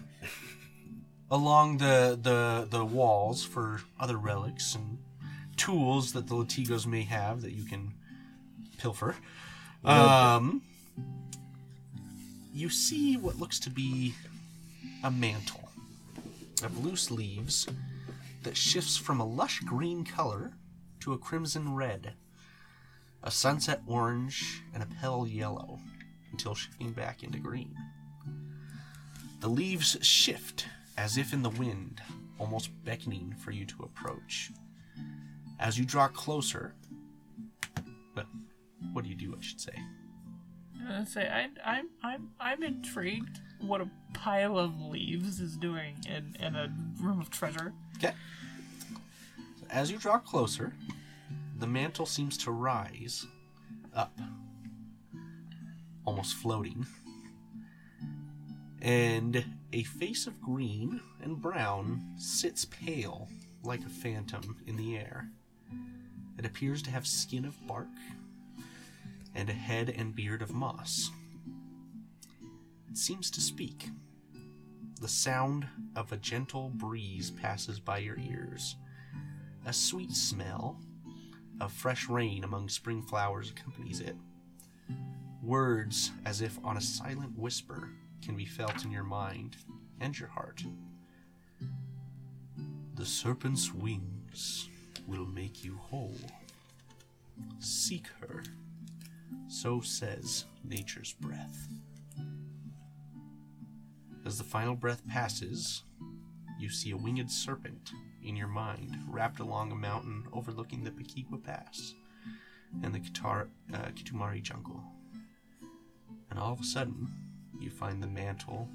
along 1.30 1.78
the, 1.78 2.18
the 2.20 2.66
the 2.68 2.84
walls 2.84 3.44
for 3.44 3.82
other 4.00 4.16
relics 4.16 4.74
and 4.74 4.98
tools 5.58 6.12
that 6.12 6.26
the 6.26 6.34
Latigos 6.34 6.86
may 6.86 7.02
have 7.02 7.42
that 7.42 7.52
you 7.52 7.64
can 7.64 7.92
pilfer, 8.78 9.14
um, 9.84 10.62
you 12.54 12.70
see 12.70 13.16
what 13.16 13.38
looks 13.38 13.60
to 13.60 13.70
be 13.70 14.14
a 15.04 15.10
mantle 15.10 15.68
of 16.62 16.84
loose 16.84 17.10
leaves 17.10 17.66
that 18.42 18.56
shifts 18.56 18.96
from 18.96 19.20
a 19.20 19.26
lush 19.26 19.60
green 19.60 20.04
color 20.04 20.52
to 21.00 21.12
a 21.12 21.18
crimson 21.18 21.74
red, 21.74 22.14
a 23.22 23.30
sunset 23.30 23.80
orange, 23.86 24.62
and 24.74 24.82
a 24.82 24.86
pale 25.00 25.26
yellow, 25.26 25.78
until 26.32 26.54
shifting 26.54 26.92
back 26.92 27.22
into 27.22 27.38
green. 27.38 27.74
The 29.40 29.48
leaves 29.48 29.96
shift 30.02 30.66
as 30.96 31.16
if 31.16 31.32
in 31.32 31.42
the 31.42 31.50
wind, 31.50 32.00
almost 32.38 32.70
beckoning 32.84 33.34
for 33.38 33.52
you 33.52 33.64
to 33.66 33.82
approach. 33.82 34.50
As 35.58 35.78
you 35.78 35.84
draw 35.84 36.08
closer, 36.08 36.74
well, 38.14 38.26
what 38.92 39.04
do 39.04 39.10
you 39.10 39.16
do, 39.16 39.34
I 39.36 39.42
should 39.42 39.60
say? 39.60 39.74
Uh, 40.88 41.04
say 41.04 41.28
I, 41.28 41.48
I'm 41.64 41.88
I'm 42.02 42.30
I'm 42.40 42.62
intrigued. 42.62 43.40
What 43.60 43.80
a 43.80 43.90
pile 44.14 44.56
of 44.58 44.80
leaves 44.80 45.40
is 45.40 45.56
doing 45.56 45.96
in, 46.08 46.36
in 46.40 46.54
a 46.54 46.72
room 47.00 47.20
of 47.20 47.30
treasure. 47.30 47.72
Okay. 47.96 48.14
So 49.60 49.66
as 49.68 49.90
you 49.90 49.98
draw 49.98 50.18
closer, 50.18 50.72
the 51.58 51.66
mantle 51.66 52.06
seems 52.06 52.38
to 52.38 52.52
rise 52.52 53.26
up, 53.94 54.16
almost 56.04 56.34
floating. 56.36 56.86
And 58.80 59.44
a 59.72 59.82
face 59.82 60.28
of 60.28 60.40
green 60.40 61.00
and 61.20 61.42
brown 61.42 62.14
sits 62.16 62.64
pale 62.64 63.28
like 63.64 63.80
a 63.80 63.88
phantom 63.88 64.56
in 64.66 64.76
the 64.76 64.96
air. 64.96 65.30
It 66.38 66.46
appears 66.46 66.82
to 66.82 66.90
have 66.90 67.06
skin 67.06 67.44
of 67.44 67.66
bark 67.66 67.88
and 69.34 69.50
a 69.50 69.54
head 69.54 69.90
and 69.90 70.14
beard 70.14 70.40
of 70.40 70.52
moss. 70.52 71.10
It 72.88 72.96
seems 72.96 73.30
to 73.32 73.40
speak. 73.40 73.88
The 75.00 75.08
sound 75.08 75.66
of 75.96 76.12
a 76.12 76.16
gentle 76.16 76.70
breeze 76.70 77.30
passes 77.30 77.80
by 77.80 77.98
your 77.98 78.18
ears. 78.18 78.76
A 79.66 79.72
sweet 79.72 80.12
smell 80.12 80.80
of 81.60 81.72
fresh 81.72 82.08
rain 82.08 82.44
among 82.44 82.68
spring 82.68 83.02
flowers 83.02 83.50
accompanies 83.50 84.00
it. 84.00 84.16
Words, 85.42 86.12
as 86.24 86.40
if 86.40 86.58
on 86.64 86.76
a 86.76 86.80
silent 86.80 87.36
whisper, 87.36 87.90
can 88.22 88.36
be 88.36 88.44
felt 88.44 88.84
in 88.84 88.90
your 88.90 89.04
mind 89.04 89.56
and 90.00 90.18
your 90.18 90.28
heart. 90.28 90.62
The 92.94 93.06
serpent's 93.06 93.72
wings 93.72 94.68
will 95.08 95.26
make 95.26 95.64
you 95.64 95.76
whole. 95.76 96.14
Seek 97.58 98.06
her, 98.20 98.42
so 99.48 99.80
says 99.80 100.44
nature's 100.62 101.14
breath. 101.14 101.68
As 104.26 104.36
the 104.36 104.44
final 104.44 104.74
breath 104.74 105.06
passes, 105.08 105.82
you 106.58 106.68
see 106.68 106.90
a 106.90 106.96
winged 106.96 107.30
serpent 107.30 107.92
in 108.22 108.36
your 108.36 108.48
mind 108.48 108.98
wrapped 109.08 109.40
along 109.40 109.72
a 109.72 109.76
mountain 109.76 110.26
overlooking 110.32 110.84
the 110.84 110.90
Pequigua 110.90 111.42
Pass 111.42 111.94
and 112.82 112.94
the 112.94 113.00
Kitar- 113.00 113.48
uh, 113.72 113.88
Kitumari 113.94 114.42
jungle. 114.42 114.82
And 116.30 116.38
all 116.38 116.52
of 116.52 116.60
a 116.60 116.64
sudden, 116.64 117.08
you 117.58 117.70
find 117.70 118.02
the 118.02 118.06
mantle 118.06 118.68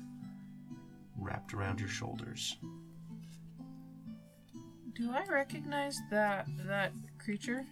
wrapped 1.20 1.54
around 1.54 1.80
your 1.80 1.90
shoulders. 1.90 2.58
Do 4.96 5.12
I 5.12 5.24
recognize 5.32 6.00
that 6.12 6.48
that 6.68 6.92
creature? 7.18 7.66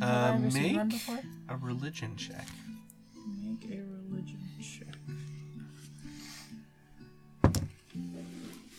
Have 0.00 0.02
Uh, 0.02 0.32
I 0.32 0.34
ever 0.34 0.50
seen 0.50 0.76
one 0.76 0.88
make 0.88 0.96
before? 0.96 1.20
a 1.48 1.56
religion 1.56 2.16
check. 2.16 2.46
Make 3.42 3.64
a 3.70 3.82
religion 4.10 4.40
check. 4.60 4.94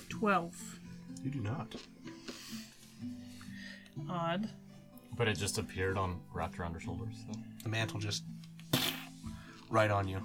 Twelve. 0.09 0.79
You 1.23 1.31
do 1.31 1.39
not. 1.39 1.75
Odd. 4.09 4.49
But 5.15 5.27
it 5.27 5.37
just 5.37 5.57
appeared 5.57 5.97
on 5.97 6.19
wrapped 6.33 6.59
around 6.59 6.73
her 6.73 6.79
shoulders. 6.79 7.15
So. 7.25 7.39
The 7.63 7.69
mantle 7.69 7.99
just 7.99 8.23
right 9.69 9.89
on 9.89 10.07
you. 10.07 10.21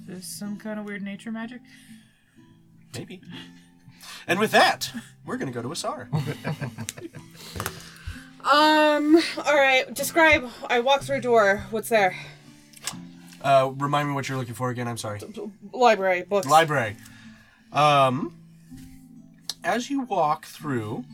Is 0.08 0.18
this 0.18 0.26
some 0.26 0.56
kind 0.56 0.78
of 0.78 0.86
weird 0.86 1.02
nature 1.02 1.32
magic? 1.32 1.60
Maybe. 2.94 3.20
And 4.26 4.38
with 4.38 4.52
that, 4.52 4.90
we're 5.24 5.36
gonna 5.36 5.52
go 5.52 5.62
to 5.62 5.72
Asar. 5.72 6.08
Um. 8.46 9.20
All 9.44 9.56
right. 9.56 9.92
Describe. 9.92 10.48
I 10.70 10.78
walk 10.78 11.02
through 11.02 11.16
a 11.16 11.20
door. 11.20 11.64
What's 11.70 11.88
there? 11.88 12.14
Uh, 13.42 13.72
remind 13.76 14.08
me 14.08 14.14
what 14.14 14.28
you're 14.28 14.38
looking 14.38 14.54
for 14.54 14.70
again. 14.70 14.86
I'm 14.86 14.96
sorry. 14.96 15.20
Library 15.72 16.22
books. 16.22 16.46
Library. 16.46 16.96
Um, 17.72 18.36
as 19.64 19.90
you 19.90 20.02
walk 20.02 20.46
through, 20.46 21.04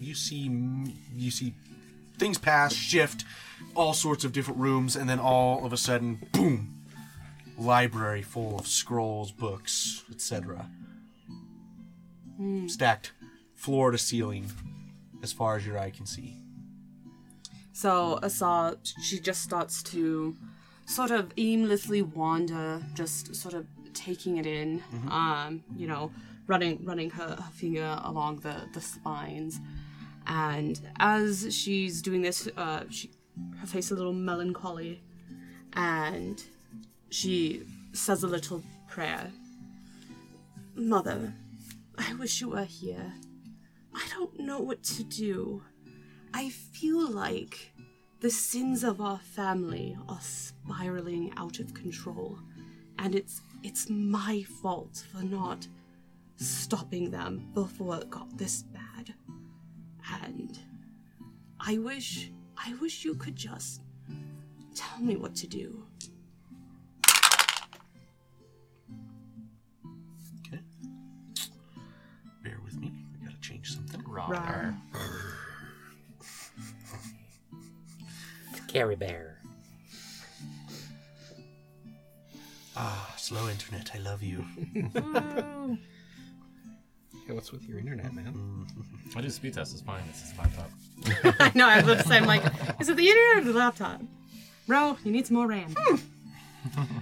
you 0.00 0.14
see 0.14 0.50
you 1.14 1.30
see 1.30 1.54
things 2.18 2.36
pass, 2.36 2.74
shift, 2.74 3.24
all 3.76 3.92
sorts 3.92 4.24
of 4.24 4.32
different 4.32 4.58
rooms, 4.58 4.96
and 4.96 5.08
then 5.08 5.20
all 5.20 5.64
of 5.64 5.72
a 5.72 5.76
sudden, 5.76 6.26
boom! 6.32 6.75
Library 7.58 8.22
full 8.22 8.58
of 8.58 8.66
scrolls, 8.66 9.32
books, 9.32 10.04
etc. 10.10 10.68
Stacked, 12.68 13.12
floor 13.54 13.90
to 13.90 13.98
ceiling, 13.98 14.50
as 15.22 15.32
far 15.32 15.56
as 15.56 15.66
your 15.66 15.78
eye 15.78 15.90
can 15.90 16.06
see. 16.06 16.36
So 17.72 18.18
Asa, 18.22 18.78
she 19.02 19.18
just 19.18 19.42
starts 19.42 19.82
to 19.84 20.36
sort 20.86 21.10
of 21.10 21.32
aimlessly 21.36 22.02
wander, 22.02 22.82
just 22.94 23.34
sort 23.34 23.54
of 23.54 23.66
taking 23.94 24.36
it 24.36 24.46
in. 24.46 24.82
Um, 25.10 25.64
you 25.74 25.86
know, 25.86 26.12
running 26.46 26.84
running 26.84 27.10
her, 27.10 27.36
her 27.36 27.50
finger 27.54 27.98
along 28.04 28.40
the 28.40 28.68
the 28.74 28.80
spines, 28.80 29.60
and 30.26 30.80
as 30.98 31.54
she's 31.54 32.02
doing 32.02 32.22
this, 32.22 32.48
uh, 32.56 32.84
she 32.90 33.10
her 33.60 33.66
face 33.66 33.90
a 33.90 33.94
little 33.94 34.12
melancholy, 34.12 35.02
and 35.72 36.42
she 37.16 37.62
says 37.94 38.22
a 38.24 38.26
little 38.26 38.62
prayer. 38.90 39.32
Mother, 40.74 41.32
I 41.96 42.12
wish 42.14 42.42
you 42.42 42.50
were 42.50 42.64
here. 42.64 43.10
I 43.94 44.06
don't 44.14 44.38
know 44.40 44.60
what 44.60 44.82
to 44.82 45.02
do. 45.02 45.62
I 46.34 46.50
feel 46.50 47.10
like 47.10 47.72
the 48.20 48.28
sins 48.28 48.84
of 48.84 49.00
our 49.00 49.18
family 49.18 49.96
are 50.10 50.20
spiraling 50.20 51.32
out 51.38 51.58
of 51.58 51.72
control, 51.72 52.38
and 52.98 53.14
it's 53.14 53.40
it's 53.62 53.88
my 53.88 54.42
fault 54.60 55.02
for 55.10 55.22
not 55.24 55.66
stopping 56.36 57.10
them 57.10 57.50
before 57.54 57.96
it 57.96 58.10
got 58.10 58.36
this 58.36 58.62
bad. 58.62 59.14
And 60.22 60.58
I 61.58 61.78
wish 61.78 62.30
I 62.58 62.74
wish 62.74 63.06
you 63.06 63.14
could 63.14 63.36
just 63.36 63.80
tell 64.74 65.00
me 65.00 65.16
what 65.16 65.34
to 65.36 65.46
do. 65.46 65.86
Rawr. 74.16 74.74
Carrie 78.68 78.96
Bear. 78.96 79.38
Ah, 82.76 83.14
slow 83.16 83.48
internet. 83.48 83.90
I 83.94 83.98
love 83.98 84.22
you. 84.22 84.44
Hey, 87.26 87.32
what's 87.32 87.50
with 87.50 87.68
your 87.68 87.80
internet, 87.80 88.14
man? 88.14 88.66
I 89.16 89.20
do 89.20 89.28
speed 89.30 89.54
test. 89.54 89.72
It's 89.72 89.82
fine. 89.82 90.00
It's 90.08 90.20
his 90.30 90.38
laptop. 90.38 90.70
I 91.40 91.50
know, 91.56 91.66
I 91.66 91.78
was 91.78 91.84
about 91.84 92.02
to 92.02 92.08
say, 92.08 92.18
I'm 92.18 92.24
like, 92.24 92.44
is 92.80 92.88
it 92.88 92.96
the 92.96 93.08
internet 93.08 93.38
or 93.48 93.52
the 93.52 93.58
laptop? 93.58 94.00
Bro, 94.68 94.98
you 95.02 95.10
need 95.10 95.26
some 95.26 95.36
more 95.36 95.48
RAM. 95.48 95.74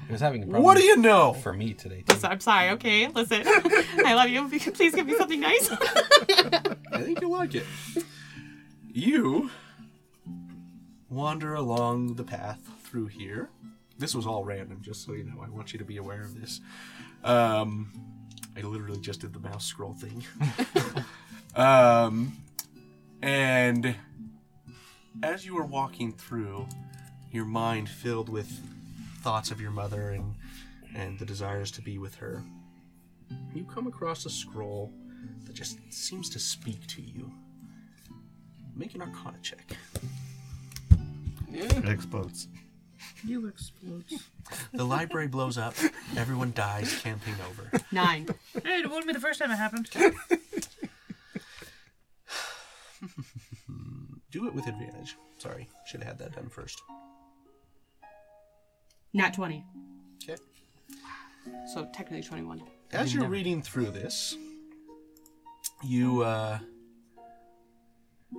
He 0.06 0.12
was 0.12 0.20
having 0.20 0.42
a 0.42 0.46
problem 0.46 0.62
What 0.64 0.76
do 0.76 0.84
you 0.84 0.96
know? 0.96 1.32
for 1.34 1.52
me 1.52 1.72
today. 1.74 2.02
Too. 2.06 2.14
Listen, 2.14 2.30
I'm 2.30 2.40
sorry, 2.40 2.70
okay? 2.70 3.08
Listen, 3.08 3.42
I 3.46 4.14
love 4.14 4.28
you. 4.28 4.48
Please 4.72 4.94
give 4.94 5.06
me 5.06 5.14
something 5.16 5.40
nice. 5.40 5.70
I 5.70 7.00
think 7.02 7.20
you'll 7.20 7.30
like 7.32 7.54
it. 7.54 7.64
You 8.92 9.50
wander 11.08 11.54
along 11.54 12.14
the 12.14 12.24
path 12.24 12.60
through 12.82 13.06
here. 13.06 13.50
This 13.98 14.14
was 14.14 14.26
all 14.26 14.44
random, 14.44 14.78
just 14.82 15.04
so 15.04 15.12
you 15.12 15.24
know. 15.24 15.42
I 15.44 15.48
want 15.48 15.72
you 15.72 15.78
to 15.78 15.84
be 15.84 15.96
aware 15.96 16.22
of 16.22 16.40
this. 16.40 16.60
Um, 17.22 17.92
I 18.56 18.60
literally 18.60 19.00
just 19.00 19.20
did 19.20 19.32
the 19.32 19.40
mouse 19.40 19.64
scroll 19.64 19.94
thing. 19.94 20.24
um, 21.56 22.36
and 23.22 23.94
as 25.22 25.46
you 25.46 25.54
were 25.54 25.64
walking 25.64 26.12
through, 26.12 26.66
your 27.30 27.44
mind 27.44 27.88
filled 27.88 28.28
with 28.28 28.60
thoughts 29.24 29.50
of 29.50 29.58
your 29.58 29.70
mother 29.70 30.10
and 30.10 30.34
and 30.94 31.18
the 31.18 31.24
desires 31.24 31.70
to 31.70 31.80
be 31.80 31.96
with 31.96 32.14
her, 32.14 32.44
you 33.54 33.64
come 33.64 33.86
across 33.86 34.26
a 34.26 34.30
scroll 34.30 34.92
that 35.46 35.54
just 35.54 35.78
seems 35.90 36.28
to 36.28 36.38
speak 36.38 36.86
to 36.86 37.00
you. 37.00 37.32
Make 38.76 38.94
an 38.94 39.00
Arcana 39.00 39.38
check. 39.40 39.78
It 41.50 41.88
explodes. 41.88 42.48
You 43.24 43.46
explode. 43.46 44.04
The 44.74 44.84
library 44.84 45.28
blows 45.28 45.56
up. 45.56 45.74
Everyone 46.18 46.52
dies. 46.54 47.00
Campaign 47.00 47.36
over. 47.48 47.82
Nine. 47.92 48.28
Hey, 48.62 48.80
it 48.80 48.90
wouldn't 48.90 49.06
be 49.06 49.14
the 49.14 49.20
first 49.20 49.40
time 49.40 49.50
it 49.50 49.56
happened. 49.56 49.88
Do 54.30 54.46
it 54.46 54.54
with 54.54 54.66
advantage. 54.66 55.16
Sorry, 55.38 55.66
should 55.86 56.02
have 56.02 56.18
had 56.18 56.18
that 56.18 56.34
done 56.36 56.50
first. 56.50 56.82
Nat 59.14 59.32
20. 59.32 59.64
Okay. 60.24 60.36
So 61.72 61.88
technically 61.94 62.22
21. 62.22 62.62
As 62.92 63.14
you're 63.14 63.28
reading 63.28 63.62
through 63.62 63.90
this, 63.90 64.36
you 65.82 66.22
uh, 66.22 66.58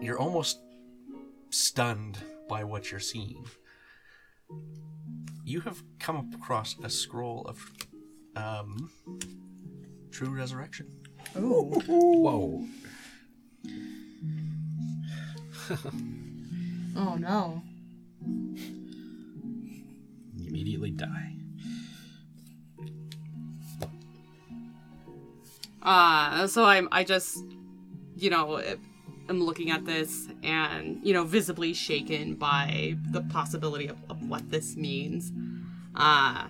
you're 0.02 0.20
almost 0.20 0.60
stunned 1.50 2.20
by 2.50 2.64
what 2.64 2.92
you're 2.92 3.00
seeing. 3.00 3.46
You 5.46 5.62
have 5.62 5.82
come 6.00 6.30
across 6.34 6.76
a 6.84 6.90
scroll 6.90 7.46
of 7.48 7.72
um, 8.36 8.90
true 10.12 10.30
resurrection. 10.30 10.88
Oh. 11.38 11.82
Whoa. 11.88 12.66
Oh 16.98 17.16
no. 17.16 17.62
Immediately 20.76 20.92
die. 20.92 21.32
Uh, 25.82 26.48
so 26.48 26.66
I'm, 26.66 26.90
I 26.92 27.04
just, 27.04 27.44
you 28.18 28.30
know, 28.30 28.62
am 29.30 29.44
looking 29.44 29.70
at 29.72 29.86
this 29.86 30.28
and, 30.44 31.00
you 31.04 31.14
know, 31.14 31.24
visibly 31.24 31.74
shaken 31.74 32.36
by 32.36 32.98
the 33.12 33.22
possibility 33.22 33.88
of, 33.88 33.98
of 34.10 34.28
what 34.28 34.50
this 34.50 34.76
means. 34.76 35.32
Uh, 35.96 36.48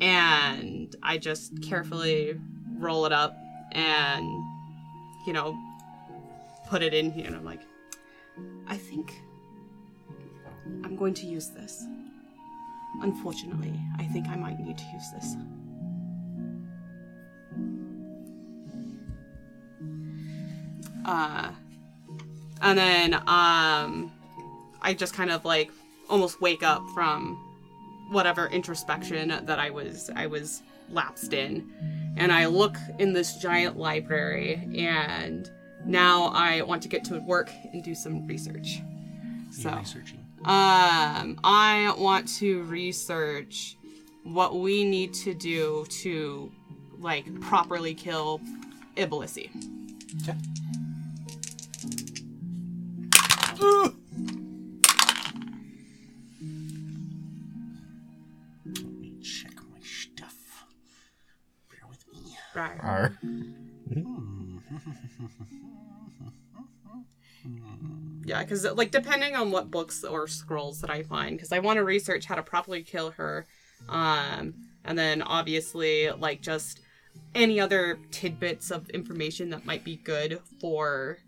and 0.00 0.94
I 1.02 1.18
just 1.18 1.62
carefully 1.62 2.38
roll 2.78 3.06
it 3.06 3.12
up 3.12 3.36
and, 3.72 4.26
you 5.26 5.32
know, 5.32 5.56
put 6.68 6.82
it 6.82 6.92
in 6.94 7.12
here. 7.12 7.26
And 7.26 7.36
I'm 7.36 7.44
like, 7.44 7.62
I 8.66 8.76
think 8.76 9.22
I'm 10.84 10.96
going 10.96 11.14
to 11.14 11.26
use 11.26 11.48
this. 11.48 11.86
Unfortunately, 13.02 13.78
I 13.98 14.04
think 14.04 14.28
I 14.28 14.36
might 14.36 14.58
need 14.58 14.78
to 14.78 14.84
use 14.92 15.10
this. 15.12 15.36
Uh, 21.04 21.50
and 22.60 22.78
then 22.78 23.14
um, 23.14 24.12
I 24.82 24.94
just 24.94 25.14
kind 25.14 25.30
of 25.30 25.44
like 25.44 25.70
almost 26.10 26.40
wake 26.40 26.62
up 26.62 26.82
from 26.90 27.36
whatever 28.10 28.46
introspection 28.46 29.28
that 29.28 29.58
I 29.58 29.70
was 29.70 30.10
I 30.14 30.26
was 30.26 30.62
lapsed 30.90 31.32
in, 31.32 31.70
and 32.16 32.32
I 32.32 32.46
look 32.46 32.76
in 32.98 33.12
this 33.12 33.36
giant 33.36 33.76
library, 33.76 34.54
and 34.76 35.50
now 35.84 36.24
I 36.34 36.62
want 36.62 36.82
to 36.82 36.88
get 36.88 37.04
to 37.04 37.20
work 37.20 37.50
and 37.72 37.82
do 37.82 37.94
some 37.94 38.26
research. 38.26 38.80
So. 39.50 39.70
Um, 40.44 41.38
I 41.42 41.92
want 41.98 42.28
to 42.38 42.62
research 42.64 43.76
what 44.22 44.56
we 44.56 44.84
need 44.84 45.12
to 45.14 45.34
do 45.34 45.84
to 45.88 46.52
like 46.98 47.40
properly 47.40 47.94
kill 47.94 48.40
Iblisi. 48.96 49.50
Let 58.66 58.76
me 58.76 59.14
check 59.22 59.54
my 59.72 59.78
stuff. 59.80 60.66
Bear 61.70 61.80
with 61.88 62.04
me. 62.12 62.36
Right. 62.54 62.78
Are 62.80 63.18
Yeah, 68.24 68.42
because 68.42 68.64
like 68.64 68.90
depending 68.90 69.34
on 69.34 69.50
what 69.50 69.70
books 69.70 70.04
or 70.04 70.26
scrolls 70.28 70.80
that 70.82 70.90
I 70.90 71.02
find, 71.02 71.36
because 71.36 71.52
I 71.52 71.60
want 71.60 71.78
to 71.78 71.84
research 71.84 72.26
how 72.26 72.34
to 72.34 72.42
properly 72.42 72.82
kill 72.82 73.12
her, 73.12 73.46
um, 73.88 74.54
and 74.84 74.98
then 74.98 75.22
obviously 75.22 76.10
like 76.10 76.42
just 76.42 76.80
any 77.34 77.58
other 77.60 77.98
tidbits 78.10 78.70
of 78.70 78.88
information 78.90 79.50
that 79.50 79.64
might 79.64 79.84
be 79.84 79.96
good 79.96 80.40
for 80.60 81.18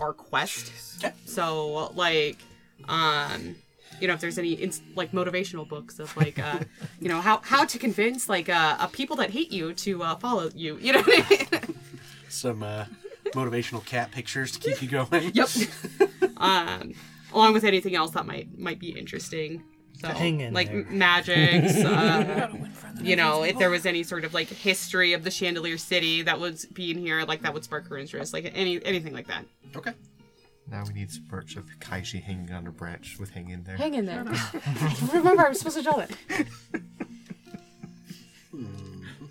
our 0.00 0.12
quest. 0.12 0.72
So 1.26 1.92
like, 1.94 2.38
um, 2.88 3.54
you 4.00 4.08
know, 4.08 4.14
if 4.14 4.20
there's 4.20 4.38
any 4.38 4.54
ins- 4.54 4.82
like 4.94 5.12
motivational 5.12 5.68
books 5.68 5.98
of 5.98 6.16
like, 6.16 6.38
uh, 6.38 6.60
you 7.00 7.08
know, 7.08 7.20
how 7.20 7.40
how 7.44 7.64
to 7.64 7.78
convince 7.78 8.28
like 8.28 8.48
uh, 8.48 8.76
uh 8.78 8.86
people 8.88 9.16
that 9.16 9.30
hate 9.30 9.52
you 9.52 9.74
to 9.74 10.02
uh, 10.02 10.16
follow 10.16 10.50
you. 10.54 10.78
You 10.78 10.94
know 10.94 11.02
what 11.02 11.24
I 11.24 11.58
mean? 11.60 11.76
Some 12.28 12.62
uh, 12.62 12.86
motivational 13.32 13.84
cat 13.84 14.10
pictures 14.10 14.52
to 14.52 14.60
keep 14.60 14.82
you 14.82 14.88
going. 14.88 15.08
Yep. 15.34 15.48
um, 16.36 16.94
along 17.32 17.52
with 17.52 17.64
anything 17.64 17.94
else 17.94 18.12
that 18.12 18.26
might 18.26 18.58
might 18.58 18.78
be 18.78 18.90
interesting. 18.90 19.62
So, 20.00 20.08
Hang 20.08 20.40
in 20.40 20.54
like 20.54 20.68
there. 20.68 20.86
magics, 20.88 21.76
uh, 21.84 22.50
you 23.02 23.16
know, 23.16 23.42
if 23.42 23.58
there 23.58 23.68
was 23.68 23.84
any 23.84 24.02
sort 24.02 24.24
of 24.24 24.32
like 24.32 24.48
history 24.48 25.12
of 25.12 25.24
the 25.24 25.30
Chandelier 25.30 25.76
City 25.76 26.22
that 26.22 26.40
would 26.40 26.58
be 26.72 26.90
in 26.90 26.96
here, 26.98 27.22
like 27.24 27.42
that 27.42 27.52
would 27.52 27.64
spark 27.64 27.86
her 27.88 27.98
interest, 27.98 28.32
like 28.32 28.50
any 28.54 28.82
anything 28.84 29.12
like 29.12 29.26
that. 29.26 29.44
Okay. 29.76 29.92
now 30.70 30.84
we 30.86 30.94
need 30.94 31.10
some 31.10 31.26
merch 31.30 31.56
of 31.56 31.66
Kaiji 31.80 32.22
hanging 32.22 32.50
on 32.50 32.66
a 32.66 32.70
branch 32.70 33.18
with 33.20 33.30
hang 33.30 33.50
in 33.50 33.62
there. 33.64 33.76
Hang 33.76 33.92
in 33.94 34.06
there. 34.06 34.24
Remember, 35.12 35.44
I 35.44 35.48
was 35.50 35.58
supposed 35.58 35.76
to 35.76 35.82
draw 35.82 35.98
it. 35.98 36.10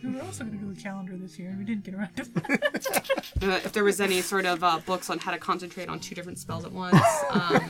We 0.04 0.12
were 0.12 0.22
also 0.22 0.44
going 0.46 0.58
to 0.58 0.66
do 0.66 0.72
a 0.72 0.76
calendar 0.76 1.18
this 1.18 1.38
year, 1.38 1.50
and 1.50 1.60
we 1.60 1.66
didn't 1.66 1.84
get 1.84 1.94
around 1.94 2.16
to 2.16 2.24
that. 2.26 3.10
Uh, 3.42 3.58
if 3.64 3.72
there 3.72 3.86
was 3.86 4.02
any 4.02 4.20
sort 4.22 4.46
of 4.46 4.62
uh, 4.66 4.80
books 4.86 5.10
on 5.10 5.18
how 5.18 5.32
to 5.32 5.38
concentrate 5.38 5.88
on 5.88 5.98
two 5.98 6.14
different 6.14 6.38
spells 6.38 6.66
at 6.66 6.72
once. 6.74 7.00
Um, 7.30 7.70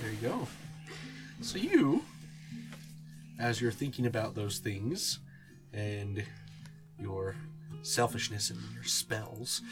There 0.00 0.10
you 0.10 0.16
go. 0.20 0.48
So 1.40 1.58
you, 1.58 2.02
as 3.38 3.60
you're 3.60 3.70
thinking 3.70 4.06
about 4.06 4.34
those 4.34 4.58
things 4.58 5.20
and 5.72 6.24
your 6.98 7.36
selfishness 7.82 8.50
and 8.50 8.58
your 8.74 8.82
spells, 8.82 9.62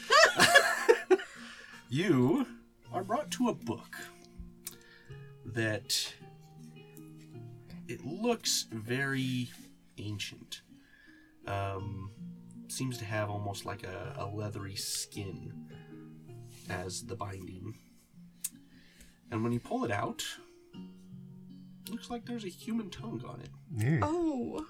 you 1.89 2.45
are 2.93 3.03
brought 3.03 3.31
to 3.31 3.49
a 3.49 3.53
book 3.53 3.97
that 5.45 6.13
it 7.89 8.05
looks 8.05 8.67
very 8.71 9.49
ancient. 9.97 10.61
Um, 11.47 12.11
seems 12.67 12.99
to 12.99 13.05
have 13.05 13.29
almost 13.29 13.65
like 13.65 13.83
a, 13.83 14.15
a 14.19 14.25
leathery 14.27 14.75
skin 14.75 15.67
as 16.69 17.01
the 17.01 17.15
binding. 17.15 17.75
And 19.31 19.43
when 19.43 19.51
you 19.51 19.59
pull 19.59 19.83
it 19.83 19.91
out, 19.91 20.23
looks 21.89 22.11
like 22.11 22.25
there's 22.25 22.45
a 22.45 22.49
human 22.49 22.91
tongue 22.91 23.23
on 23.27 23.41
it. 23.41 23.49
Yeah. 23.75 23.99
oh. 24.03 24.65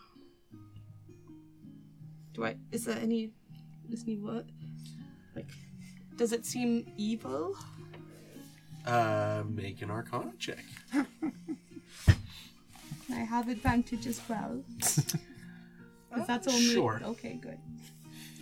Do 2.33 2.45
I. 2.45 2.55
Is 2.71 2.85
there 2.85 2.97
any. 2.97 3.31
Is 3.91 4.03
any 4.03 4.17
what? 4.17 4.45
Like. 5.35 5.49
Does 6.15 6.31
it 6.31 6.45
seem 6.45 6.85
evil? 6.97 7.55
Uh, 8.85 9.43
make 9.47 9.81
an 9.81 9.91
Arcana 9.91 10.31
check. 10.37 10.63
I 13.11 13.19
have 13.19 13.47
advantage 13.49 14.07
as 14.07 14.21
well. 14.29 14.63
well. 14.79 15.19
'Cause 16.11 16.27
that's 16.27 16.47
only. 16.47 16.73
sure. 16.73 17.01
Okay, 17.03 17.33
good. 17.35 17.57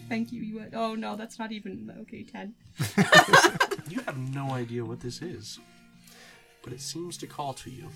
Thank 0.10 0.32
you. 0.32 0.42
You 0.42 0.56
would. 0.60 0.74
Oh 0.74 0.96
no, 0.96 1.16
that's 1.16 1.38
not 1.40 1.52
even. 1.52 1.92
Okay, 2.02 2.24
10. 2.24 2.54
You 3.90 4.02
have 4.02 4.18
no 4.18 4.52
idea 4.52 4.84
what 4.84 5.00
this 5.00 5.22
is, 5.22 5.60
but 6.62 6.74
it 6.74 6.82
seems 6.82 7.18
to 7.20 7.28
call 7.28 7.54
to 7.54 7.70
you. 7.70 7.90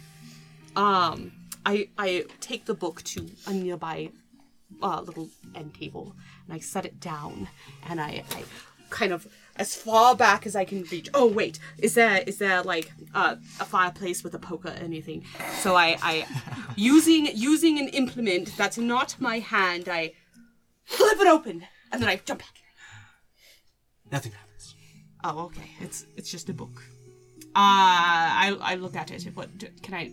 um 0.78 1.34
i 1.66 1.90
i 1.98 2.26
take 2.40 2.64
the 2.66 2.74
book 2.74 3.04
to 3.04 3.30
a 3.46 3.54
nearby 3.54 4.10
uh, 4.82 5.02
little 5.02 5.30
end 5.54 5.74
table 5.74 6.16
and 6.46 6.54
i 6.56 6.60
set 6.60 6.86
it 6.86 6.98
down 7.02 7.50
and 7.90 8.00
i 8.00 8.24
i 8.32 8.44
kind 8.92 9.12
of 9.14 9.28
as 9.56 9.76
far 9.76 10.16
back 10.16 10.46
as 10.46 10.56
i 10.56 10.64
can 10.66 10.84
reach. 10.92 11.10
Oh 11.14 11.28
wait 11.28 11.60
is 11.80 11.94
there 11.96 12.24
is 12.28 12.38
there 12.38 12.62
like 12.64 12.92
uh, 13.14 13.36
a 13.60 13.66
fireplace 13.66 14.24
with 14.24 14.34
a 14.36 14.40
poker 14.40 14.70
or 14.70 14.84
anything? 14.90 15.26
So 15.64 15.76
i 15.76 15.98
i 16.02 16.26
using 16.76 17.28
using 17.34 17.80
an 17.80 17.88
implement 17.90 18.56
that's 18.58 18.78
not 18.78 19.16
my 19.20 19.40
hand 19.40 19.90
i 19.90 20.14
flip 20.84 21.20
it 21.20 21.28
open 21.28 21.66
and 21.92 22.02
then 22.02 22.10
i 22.10 22.16
jump 22.18 22.40
back 22.40 22.56
Nothing 24.12 24.34
happens. 24.34 24.76
oh 25.24 25.46
okay. 25.48 25.70
It's 25.80 26.06
it's 26.18 26.30
just 26.30 26.50
a 26.50 26.54
book. 26.54 26.76
Uh 27.56 28.28
i 28.46 28.58
i 28.72 28.76
look 28.76 28.96
at 29.02 29.10
it. 29.12 29.24
What 29.38 29.50
can 29.86 29.94
i 29.94 30.12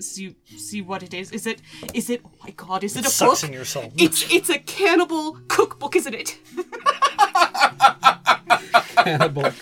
see 0.00 0.36
see 0.56 0.82
what 0.82 1.02
it 1.02 1.14
is 1.14 1.30
is 1.32 1.46
it 1.46 1.62
is 1.94 2.10
it 2.10 2.20
oh 2.24 2.30
my 2.44 2.50
god 2.50 2.82
is 2.82 2.96
it, 2.96 3.06
a 3.06 3.08
sucks 3.08 3.42
book 3.42 3.48
in 3.48 3.54
your 3.54 3.64
soul. 3.64 3.92
it's 3.96 4.30
it's 4.32 4.50
a 4.50 4.58
cannibal 4.58 5.38
cookbook 5.48 5.94
isn't 5.96 6.14
it 6.14 6.38
Cannibal. 9.06 9.52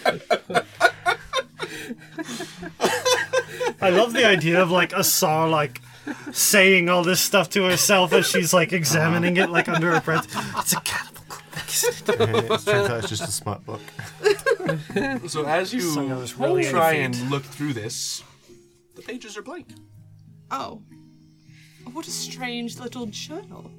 I 3.80 3.90
love 3.90 4.14
the 4.14 4.24
idea 4.24 4.62
of 4.62 4.70
like 4.70 4.92
Asar 4.92 5.48
like 5.48 5.82
saying 6.32 6.88
all 6.88 7.02
this 7.04 7.20
stuff 7.20 7.50
to 7.50 7.64
herself 7.64 8.12
as 8.12 8.26
she's 8.26 8.54
like 8.54 8.72
examining 8.72 9.36
it 9.36 9.50
like 9.50 9.68
under 9.68 9.92
her 9.92 10.00
breath. 10.00 10.26
It's 10.56 10.72
a 10.72 10.80
cannibal 10.80 11.22
cookbook, 11.28 11.68
isn't 11.68 12.08
it? 12.08 12.50
it 12.50 12.60
turns 12.64 12.88
out 12.88 12.98
it's 13.00 13.08
just 13.08 13.22
a 13.22 13.32
smart 13.32 13.64
book. 13.66 13.82
So 15.28 15.44
as 15.44 15.74
you 15.74 15.80
Some 15.80 16.08
really 16.38 16.64
try 16.64 16.92
ain't 16.92 17.20
and 17.20 17.30
look 17.30 17.44
through 17.44 17.74
this, 17.74 18.22
the 18.94 19.02
pages 19.02 19.36
are 19.36 19.42
blank. 19.42 19.68
Oh 20.54 20.80
what 21.92 22.06
a 22.06 22.10
strange 22.10 22.78
little 22.78 23.06
journal 23.06 23.70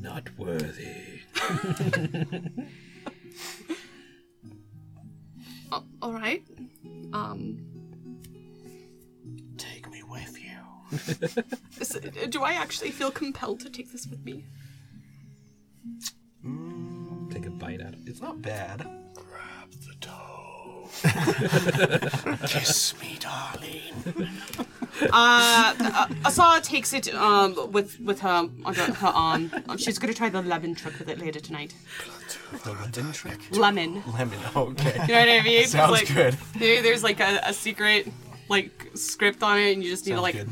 Not 0.00 0.28
worthy. 0.38 1.20
Uh, 5.72 5.80
all 6.02 6.12
right. 6.12 6.42
Um, 7.12 7.58
Take 9.58 9.90
me 9.90 10.02
with 10.02 10.36
you. 10.42 10.58
is- 11.80 11.98
do 12.30 12.42
I 12.42 12.52
actually 12.54 12.90
feel 12.90 13.10
compelled 13.10 13.60
to 13.60 13.70
take 13.70 13.92
this 13.92 14.06
with 14.06 14.24
me? 14.24 14.44
Take 17.30 17.46
a 17.46 17.50
bite 17.50 17.80
out 17.80 17.94
of 17.94 18.00
it. 18.06 18.08
It's 18.10 18.20
not 18.22 18.40
bad. 18.42 18.86
Grab 21.02 21.26
the 21.26 22.38
toe. 22.40 22.46
Kiss 22.46 22.94
me, 23.00 23.18
darling. 23.20 24.28
Uh, 25.12 25.74
uh, 25.80 26.06
Asa 26.26 26.60
takes 26.62 26.92
it 26.92 27.08
um 27.14 27.54
with 27.72 27.98
with 28.00 28.20
her 28.20 28.50
under 28.66 28.82
her 28.92 29.06
arm. 29.06 29.50
Um, 29.66 29.78
She's 29.78 29.98
gonna 29.98 30.12
try 30.12 30.28
the 30.28 30.42
lemon 30.42 30.74
trick 30.74 30.98
with 30.98 31.08
it 31.08 31.18
later 31.18 31.40
tonight. 31.40 31.74
The 32.64 32.72
lemon 32.72 33.12
trick. 33.12 33.38
Lemon. 33.50 34.02
Lemon. 34.12 34.38
Okay. 34.54 34.92
You 35.06 35.14
know 35.14 35.20
what 35.20 35.28
I 35.30 35.42
mean? 35.42 35.66
Sounds 35.68 35.92
like, 35.92 36.14
good. 36.14 36.36
there- 36.58 36.82
There's 36.82 37.02
like 37.02 37.18
a, 37.20 37.40
a 37.44 37.52
secret 37.54 38.08
like 38.50 38.90
script 38.94 39.42
on 39.42 39.58
it, 39.58 39.72
and 39.72 39.82
you 39.82 39.88
just 39.90 40.04
need 40.04 40.10
to 40.12 40.16
Sounds 40.16 40.22
like. 40.22 40.34
good. 40.34 40.50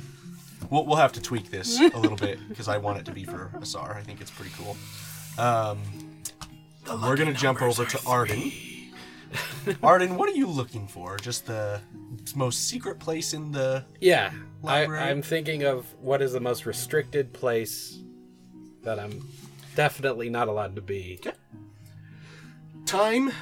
We'll, 0.70 0.86
we'll 0.86 0.96
have 0.96 1.12
to 1.12 1.20
tweak 1.20 1.50
this 1.50 1.78
a 1.94 1.98
little 1.98 2.16
bit 2.16 2.38
because 2.48 2.68
I 2.68 2.78
want 2.78 2.98
it 3.00 3.04
to 3.06 3.12
be 3.12 3.24
for 3.24 3.50
Asar. 3.60 3.96
I 3.98 4.02
think 4.02 4.22
it's 4.22 4.30
pretty 4.30 4.52
cool. 4.56 4.78
Um, 5.36 5.78
we're 7.02 7.16
gonna 7.16 7.34
jump 7.34 7.60
over 7.60 7.84
to 7.84 8.00
Arden. 8.06 8.50
Arden, 9.82 10.16
what 10.16 10.28
are 10.28 10.34
you 10.34 10.46
looking 10.46 10.86
for? 10.86 11.16
Just 11.16 11.46
the 11.46 11.80
most 12.34 12.68
secret 12.68 12.98
place 12.98 13.34
in 13.34 13.52
the. 13.52 13.84
Yeah, 14.00 14.32
I, 14.64 14.80
Library? 14.80 15.02
I'm 15.02 15.22
thinking 15.22 15.64
of 15.64 15.86
what 16.00 16.22
is 16.22 16.32
the 16.32 16.40
most 16.40 16.66
restricted 16.66 17.32
place 17.32 17.98
that 18.82 18.98
I'm 18.98 19.26
definitely 19.74 20.28
not 20.28 20.48
allowed 20.48 20.74
to 20.76 20.82
be. 20.82 21.20
Time, 22.86 23.32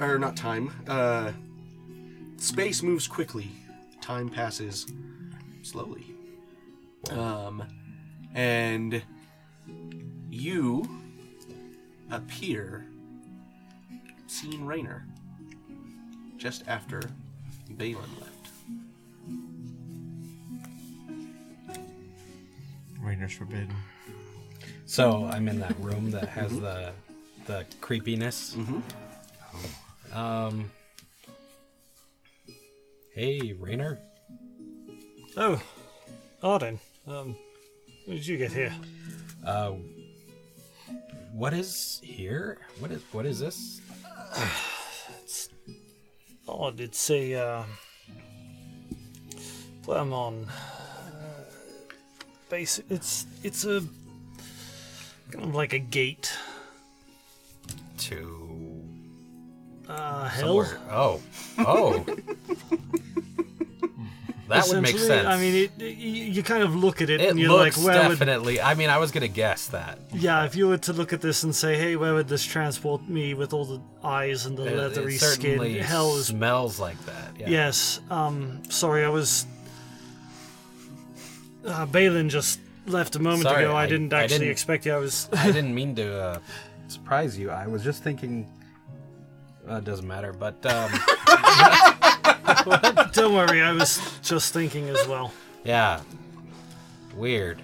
or 0.00 0.18
not 0.18 0.36
time, 0.36 0.70
uh, 0.88 1.32
space 2.36 2.82
moves 2.82 3.06
quickly. 3.06 3.50
Time 4.00 4.28
passes 4.28 4.86
slowly. 5.62 6.04
Um, 7.10 7.62
and 8.34 9.02
you 10.30 10.88
appear 12.10 12.86
seeing 14.26 14.66
Rainer 14.66 15.06
just 16.36 16.64
after 16.66 17.02
Balin 17.70 17.96
left. 18.20 18.34
Rainer's 23.00 23.32
forbidden. 23.32 23.74
So 24.86 25.26
I'm 25.26 25.48
in 25.48 25.58
that 25.60 25.78
room 25.80 26.10
that 26.10 26.28
has 26.28 26.58
the 26.58 26.92
the 27.46 27.66
creepiness. 27.80 28.56
Oh. 30.14 30.18
Um. 30.18 30.70
Hey, 33.12 33.54
Rainer. 33.58 33.98
Oh, 35.36 35.60
Arden. 36.42 36.78
Um, 37.06 37.36
when 38.06 38.16
did 38.16 38.26
you 38.26 38.38
get 38.38 38.52
here? 38.52 38.74
Uh, 39.44 39.72
what 41.32 41.52
is 41.52 42.00
here? 42.02 42.58
What 42.78 42.90
is 42.90 43.02
what 43.12 43.26
is 43.26 43.40
this? 43.40 43.80
Odd. 46.48 46.80
It's 46.80 47.10
a 47.10 47.34
uh, 47.34 47.62
Flamon. 49.84 50.46
Uh, 50.48 51.44
basic. 52.48 52.84
It's 52.90 53.26
it's 53.42 53.64
a 53.64 53.82
kind 55.30 55.44
of 55.46 55.54
like 55.54 55.72
a 55.72 55.78
gate. 55.78 56.32
To 57.98 58.82
Uh, 59.88 60.28
hell. 60.28 60.64
somewhere. 60.64 60.78
Oh, 60.90 61.20
oh. 61.58 62.04
that 64.48 64.66
would 64.68 64.82
make 64.82 64.98
sense. 64.98 65.26
I 65.26 65.38
mean, 65.38 65.54
it, 65.54 65.70
it- 65.82 65.96
you 65.96 66.24
you 66.24 66.42
kind 66.42 66.62
of 66.62 66.74
look 66.74 67.00
at 67.02 67.10
it, 67.10 67.20
it 67.20 67.30
and 67.30 67.38
you're 67.38 67.50
looks 67.50 67.76
like, 67.78 67.86
where 67.86 68.08
would 68.08 68.18
definitely. 68.18 68.60
I 68.60 68.74
mean, 68.74 68.90
I 68.90 68.98
was 68.98 69.10
gonna 69.12 69.28
guess 69.28 69.66
that. 69.68 69.98
Yeah, 70.12 70.44
if 70.44 70.54
you 70.54 70.68
were 70.68 70.78
to 70.78 70.92
look 70.92 71.12
at 71.12 71.20
this 71.20 71.42
and 71.44 71.54
say, 71.54 71.76
"Hey, 71.76 71.96
where 71.96 72.14
would 72.14 72.28
this 72.28 72.44
transport 72.44 73.08
me 73.08 73.34
with 73.34 73.52
all 73.52 73.64
the 73.64 73.80
eyes 74.02 74.46
and 74.46 74.56
the 74.58 74.66
It- 74.66 74.76
leathery 74.76 75.14
it 75.14 75.18
skin?" 75.20 75.58
certainly 75.58 75.78
Hell 75.78 76.16
is 76.16 76.26
smells 76.26 76.78
like 76.78 76.98
that. 77.06 77.30
Yeah. 77.38 77.48
yes. 77.48 78.00
Um, 78.10 78.62
sorry, 78.68 79.04
I 79.04 79.08
was. 79.08 79.46
Uh, 81.66 81.86
Balin 81.86 82.28
just 82.28 82.60
left 82.86 83.16
a 83.16 83.18
moment 83.18 83.44
Sorry, 83.48 83.64
ago. 83.64 83.74
I, 83.74 83.84
I- 83.84 83.86
didn't 83.86 84.12
I 84.12 84.24
actually 84.24 84.38
didn't- 84.40 84.52
expect 84.52 84.84
you. 84.86 84.92
I 84.92 84.98
was. 84.98 85.28
I 85.32 85.46
didn't 85.50 85.74
mean 85.74 85.94
to 85.96 86.20
uh, 86.20 86.38
surprise 86.88 87.38
you. 87.38 87.50
I 87.50 87.66
was 87.66 87.82
just 87.82 88.02
thinking. 88.02 88.46
Uh, 89.66 89.80
doesn't 89.80 90.06
matter, 90.06 90.34
but 90.34 90.54
um, 90.66 90.90
Don't 93.12 93.34
worry, 93.34 93.60
I 93.62 93.72
was 93.72 94.00
just 94.22 94.52
thinking 94.52 94.88
as 94.88 95.06
well. 95.06 95.32
yeah, 95.64 96.00
weird. 97.16 97.60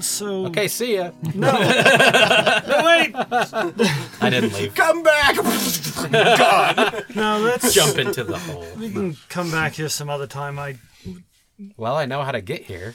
So 0.00 0.46
Okay, 0.46 0.68
see 0.68 0.96
ya. 0.96 1.10
no, 1.34 1.52
wait, 1.52 3.12
I 3.14 4.28
didn't 4.30 4.52
leave. 4.54 4.74
Come 4.74 5.02
back! 5.02 5.36
God. 6.10 7.04
no, 7.14 7.38
let's 7.38 7.72
Jump 7.72 7.98
into 7.98 8.24
the 8.24 8.38
hole. 8.38 8.66
We 8.76 8.90
can 8.90 9.16
come 9.28 9.50
back 9.50 9.74
here 9.74 9.88
some 9.88 10.10
other 10.10 10.26
time. 10.26 10.58
I 10.58 10.76
Well, 11.76 11.96
I 11.96 12.06
know 12.06 12.22
how 12.22 12.32
to 12.32 12.40
get 12.40 12.64
here. 12.64 12.94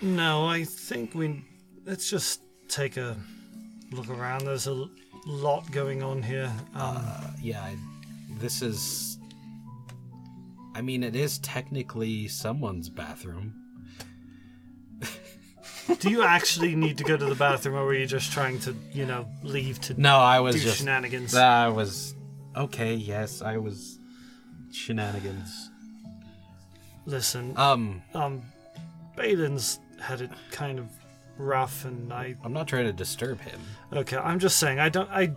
no, 0.00 0.46
I 0.46 0.64
think 0.64 1.14
we 1.14 1.44
let's 1.84 2.08
just 2.10 2.40
take 2.68 2.96
a 2.96 3.16
look 3.92 4.08
around. 4.08 4.44
There's 4.46 4.66
a 4.68 4.86
lot 5.26 5.70
going 5.70 6.02
on 6.02 6.22
here. 6.22 6.50
Um, 6.74 7.02
Yeah, 7.42 7.62
I, 7.62 7.76
this 8.38 8.62
is. 8.62 9.18
I 10.74 10.80
mean, 10.82 11.02
it 11.02 11.16
is 11.16 11.38
technically 11.40 12.28
someone's 12.28 12.88
bathroom. 12.88 13.54
Do 16.00 16.10
you 16.10 16.22
actually 16.22 16.74
need 16.76 16.98
to 16.98 17.04
go 17.04 17.16
to 17.16 17.24
the 17.24 17.34
bathroom, 17.34 17.74
or 17.76 17.84
were 17.84 17.94
you 17.94 18.06
just 18.06 18.30
trying 18.32 18.58
to, 18.60 18.76
you 18.92 19.06
know, 19.06 19.26
leave 19.42 19.80
to 19.82 20.00
No, 20.00 20.16
I 20.18 20.38
was 20.40 20.54
do 20.56 20.60
just. 20.62 20.78
shenanigans? 20.78 21.34
I 21.34 21.68
was. 21.68 22.14
Okay, 22.56 22.94
yes, 22.94 23.40
I 23.42 23.56
was. 23.56 23.98
Shenanigans. 24.70 25.70
Listen, 27.06 27.54
Um, 27.56 28.02
um, 28.12 28.42
Balin's 29.16 29.80
had 29.98 30.20
it 30.20 30.30
kind 30.50 30.78
of 30.78 30.86
rough, 31.38 31.86
and 31.86 32.12
I. 32.12 32.34
I'm 32.44 32.52
not 32.52 32.68
trying 32.68 32.84
to 32.84 32.92
disturb 32.92 33.40
him. 33.40 33.58
Okay, 33.92 34.18
I'm 34.18 34.38
just 34.38 34.58
saying, 34.58 34.78
I 34.78 34.90
don't. 34.90 35.08
I. 35.10 35.32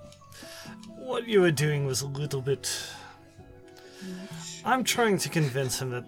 What 1.05 1.27
you 1.27 1.41
were 1.41 1.51
doing 1.51 1.85
was 1.85 2.01
a 2.01 2.07
little 2.07 2.41
bit. 2.41 2.71
I'm 4.63 4.83
trying 4.83 5.17
to 5.19 5.29
convince 5.29 5.81
him 5.81 5.89
that 5.91 6.05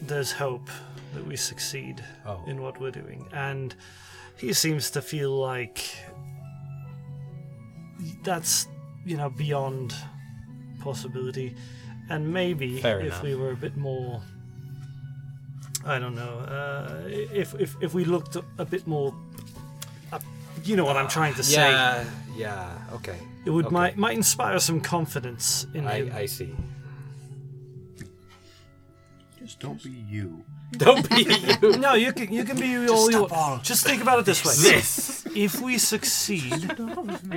there's 0.00 0.32
hope 0.32 0.68
that 1.14 1.26
we 1.26 1.36
succeed 1.36 2.02
Oh. 2.24 2.42
in 2.46 2.62
what 2.62 2.80
we're 2.80 2.90
doing, 2.90 3.26
and 3.32 3.74
he 4.36 4.52
seems 4.52 4.90
to 4.92 5.02
feel 5.02 5.30
like 5.36 5.80
that's 8.22 8.66
you 9.04 9.16
know 9.16 9.30
beyond 9.30 9.94
possibility, 10.80 11.54
and 12.10 12.32
maybe 12.32 12.80
Fair 12.80 13.00
if 13.00 13.06
enough. 13.06 13.22
we 13.22 13.34
were 13.34 13.52
a 13.52 13.56
bit 13.56 13.76
more. 13.76 14.22
I 15.84 15.98
don't 15.98 16.14
know. 16.14 16.38
Uh, 16.40 17.02
if, 17.08 17.54
if 17.60 17.76
if 17.80 17.94
we 17.94 18.04
looked 18.04 18.36
a 18.58 18.64
bit 18.64 18.86
more, 18.86 19.14
up, 20.12 20.22
you 20.64 20.76
know 20.76 20.84
what 20.84 20.96
I'm 20.96 21.08
trying 21.08 21.34
to 21.34 21.42
say. 21.42 21.70
Yeah, 21.70 22.04
yeah, 22.36 22.78
okay. 22.92 23.18
It 23.46 23.50
would 23.50 23.66
Okay. 23.66 23.72
might 23.74 23.96
might 23.96 24.16
inspire 24.16 24.58
some 24.58 24.80
confidence 24.80 25.66
in 25.72 25.84
him. 25.86 26.10
I, 26.12 26.18
I 26.22 26.26
see. 26.26 26.54
Just 29.38 29.60
don't 29.60 29.82
be 29.82 29.90
you. 29.90 30.44
Don't 30.72 31.08
be 31.08 31.22
you. 31.22 31.76
No, 31.78 31.94
you 31.94 32.12
can 32.12 32.32
you 32.32 32.42
can 32.42 32.58
be 32.58 32.88
all 32.88 33.08
you 33.10 33.24
want. 33.26 33.62
Just 33.62 33.86
think 33.86 34.02
about 34.02 34.18
it 34.18 34.24
this 34.26 34.44
way. 34.44 34.52
This. 34.72 35.24
If 35.34 35.60
we 35.60 35.78
succeed, 35.78 36.72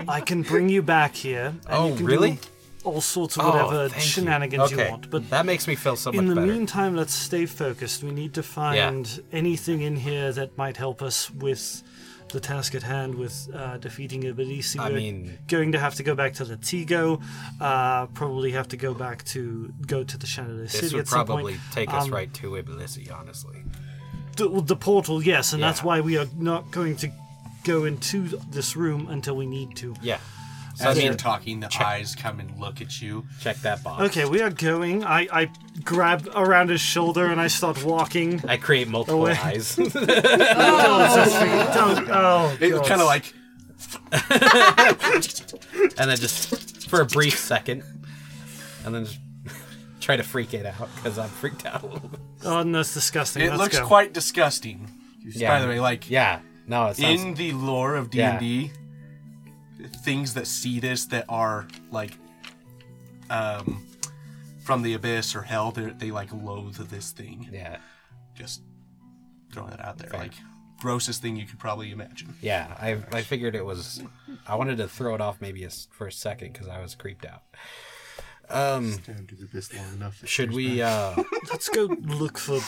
I 0.07 0.19
can 0.19 0.41
bring 0.41 0.67
you 0.67 0.81
back 0.81 1.13
here. 1.15 1.47
And 1.47 1.59
Oh, 1.69 1.89
you 1.89 1.95
can 1.97 2.05
really? 2.07 2.31
Do 2.31 2.39
all 2.85 3.01
sorts 3.01 3.37
of 3.37 3.45
Oh, 3.45 3.49
whatever 3.51 3.93
you. 3.95 4.01
shenanigans 4.01 4.73
okay. 4.73 4.85
you 4.85 4.89
want. 4.91 5.11
But 5.11 5.29
that 5.29 5.45
makes 5.45 5.67
me 5.67 5.75
feel 5.75 5.95
so 5.95 6.11
much 6.11 6.17
in 6.19 6.25
the 6.27 6.33
better. 6.35 6.47
meantime, 6.47 6.95
let's 6.95 7.13
stay 7.13 7.45
focused. 7.45 8.03
We 8.03 8.11
need 8.11 8.33
to 8.33 8.41
find 8.43 9.21
anything 9.31 9.81
in 9.81 9.95
here 9.97 10.31
that 10.31 10.57
might 10.57 10.77
help 10.77 11.03
us 11.03 11.29
with 11.29 11.83
the 12.29 12.39
task 12.39 12.75
at 12.75 12.83
hand 12.83 13.15
with 13.15 13.49
uh, 13.53 13.77
defeating 13.77 14.23
Ibilisi. 14.23 14.79
I 14.79 14.89
mean- 14.89 15.37
going 15.47 15.71
to 15.71 15.79
have 15.79 15.95
to 15.95 16.03
go 16.03 16.15
back 16.15 16.33
to 16.35 16.45
Latigo. 16.45 17.21
Uh, 17.59 18.05
probably 18.07 18.51
have 18.51 18.67
to 18.69 18.77
go 18.77 18.93
back 18.93 19.23
to 19.25 19.73
go 19.87 20.03
to 20.03 20.17
the 20.17 20.27
Chandelier 20.27 20.65
this 20.67 20.93
would 20.93 21.01
at 21.01 21.07
some 21.07 21.25
probably 21.25 21.53
point. 21.53 21.63
take 21.71 21.93
us 21.93 22.05
Um, 22.05 22.11
right 22.13 22.33
to 22.35 22.51
Iblisi, 22.51 23.11
honestly. 23.11 23.63
the, 24.37 24.61
the 24.61 24.75
portal, 24.75 25.21
yes, 25.23 25.53
and 25.53 25.61
that's 25.61 25.83
why 25.83 25.99
we 26.01 26.17
are 26.17 26.27
not 26.37 26.71
going 26.71 26.95
to 26.97 27.11
go 27.63 27.85
into 27.85 28.27
this 28.51 28.75
room 28.75 29.07
until 29.09 29.35
we 29.35 29.45
need 29.45 29.75
to. 29.77 29.95
Yeah. 30.01 30.19
As 30.81 30.97
I 30.97 31.01
you're 31.01 31.13
talking, 31.13 31.59
the 31.59 31.69
eyes 31.83 32.15
come 32.15 32.39
and 32.39 32.57
look 32.57 32.79
at 32.81 33.01
you. 33.01 33.25
check 33.41 33.57
that 33.57 33.83
box. 33.83 34.01
Okay, 34.03 34.23
we 34.23 34.41
are 34.41 34.49
going. 34.49 35.03
I, 35.03 35.27
I 35.29 35.51
grab 35.83 36.27
around 36.35 36.69
his 36.69 36.81
shoulder 36.81 37.25
and 37.27 37.39
I 37.39 37.47
start 37.47 37.83
walking. 37.83 38.41
I 38.47 38.57
create 38.57 38.87
multiple 38.87 39.21
Away. 39.21 39.37
eyes. 39.41 39.77
Oh, 39.95 41.71
don't- 41.73 42.09
oh, 42.09 42.57
It's 42.59 42.77
God. 42.77 42.85
kind 42.87 43.01
of 43.01 43.07
like 43.07 43.33
and 45.97 46.09
then 46.09 46.17
just 46.17 46.89
for 46.89 47.01
a 47.01 47.05
brief 47.05 47.37
second. 47.39 47.83
and 48.85 48.93
then 48.95 49.05
just 49.05 49.19
try 50.01 50.15
to 50.17 50.23
freak 50.23 50.53
it 50.53 50.65
out 50.65 50.89
because 50.95 51.17
I'm 51.17 51.29
freaked 51.29 51.65
out 51.65 51.83
a 51.83 51.85
little 51.87 52.09
bit. 52.09 52.19
Oh, 52.43 52.59
and 52.59 52.73
that's 52.75 52.93
disgusting. 52.93 53.43
It 53.43 53.49
Let's 53.49 53.59
looks 53.61 53.79
go. 53.79 53.87
quite 53.87 54.13
disgusting. 54.13 54.89
By 55.41 55.61
the 55.61 55.67
way, 55.67 55.79
like 55.79 56.09
Yeah, 56.09 56.39
no, 56.67 56.87
it 56.87 56.95
sounds. 56.97 57.21
in 57.21 57.33
the 57.35 57.51
lore 57.53 57.95
of 57.95 58.09
D 58.09 58.21
and 58.21 58.39
D, 58.39 58.71
things 60.03 60.33
that 60.33 60.47
see 60.47 60.79
this 60.79 61.05
that 61.07 61.25
are 61.29 61.67
like, 61.91 62.11
um, 63.29 63.85
from 64.69 64.81
the 64.83 64.93
abyss 64.93 65.35
or 65.35 65.41
hell, 65.41 65.71
they 65.71 65.85
they 66.03 66.11
like 66.11 66.31
loathe 66.33 66.77
this 66.89 67.11
thing. 67.11 67.49
yeah, 67.51 67.77
Just 68.35 68.61
throwing 69.51 69.71
that 69.71 69.83
out 69.83 69.97
there, 69.97 70.09
Fair. 70.09 70.19
like 70.21 70.33
grossest 70.79 71.21
thing 71.21 71.35
you 71.35 71.45
could 71.45 71.59
probably 71.59 71.91
imagine. 71.91 72.35
yeah. 72.41 72.67
I 72.79 72.89
I 73.19 73.21
figured 73.23 73.55
it 73.55 73.65
was. 73.65 74.01
I 74.47 74.55
wanted 74.55 74.77
to 74.77 74.87
throw 74.87 75.15
it 75.15 75.21
off 75.21 75.41
maybe 75.41 75.63
a 75.63 75.67
s 75.67 75.87
for 75.91 76.05
a 76.07 76.11
second 76.11 76.53
because 76.53 76.67
I 76.67 76.79
was 76.81 76.93
creeped 76.95 77.25
out. 77.25 77.43
Um, 78.49 78.93
Stand 78.93 79.31
the 79.37 79.45
abyss 79.45 79.73
long 79.73 79.93
enough. 79.93 80.21
that 80.21 80.27
should 80.29 80.51
we? 80.53 80.77
not- 80.77 81.17
uh 81.19 81.23
Let's 81.51 81.69
go 81.69 81.83
look 82.23 82.37
for 82.37 82.59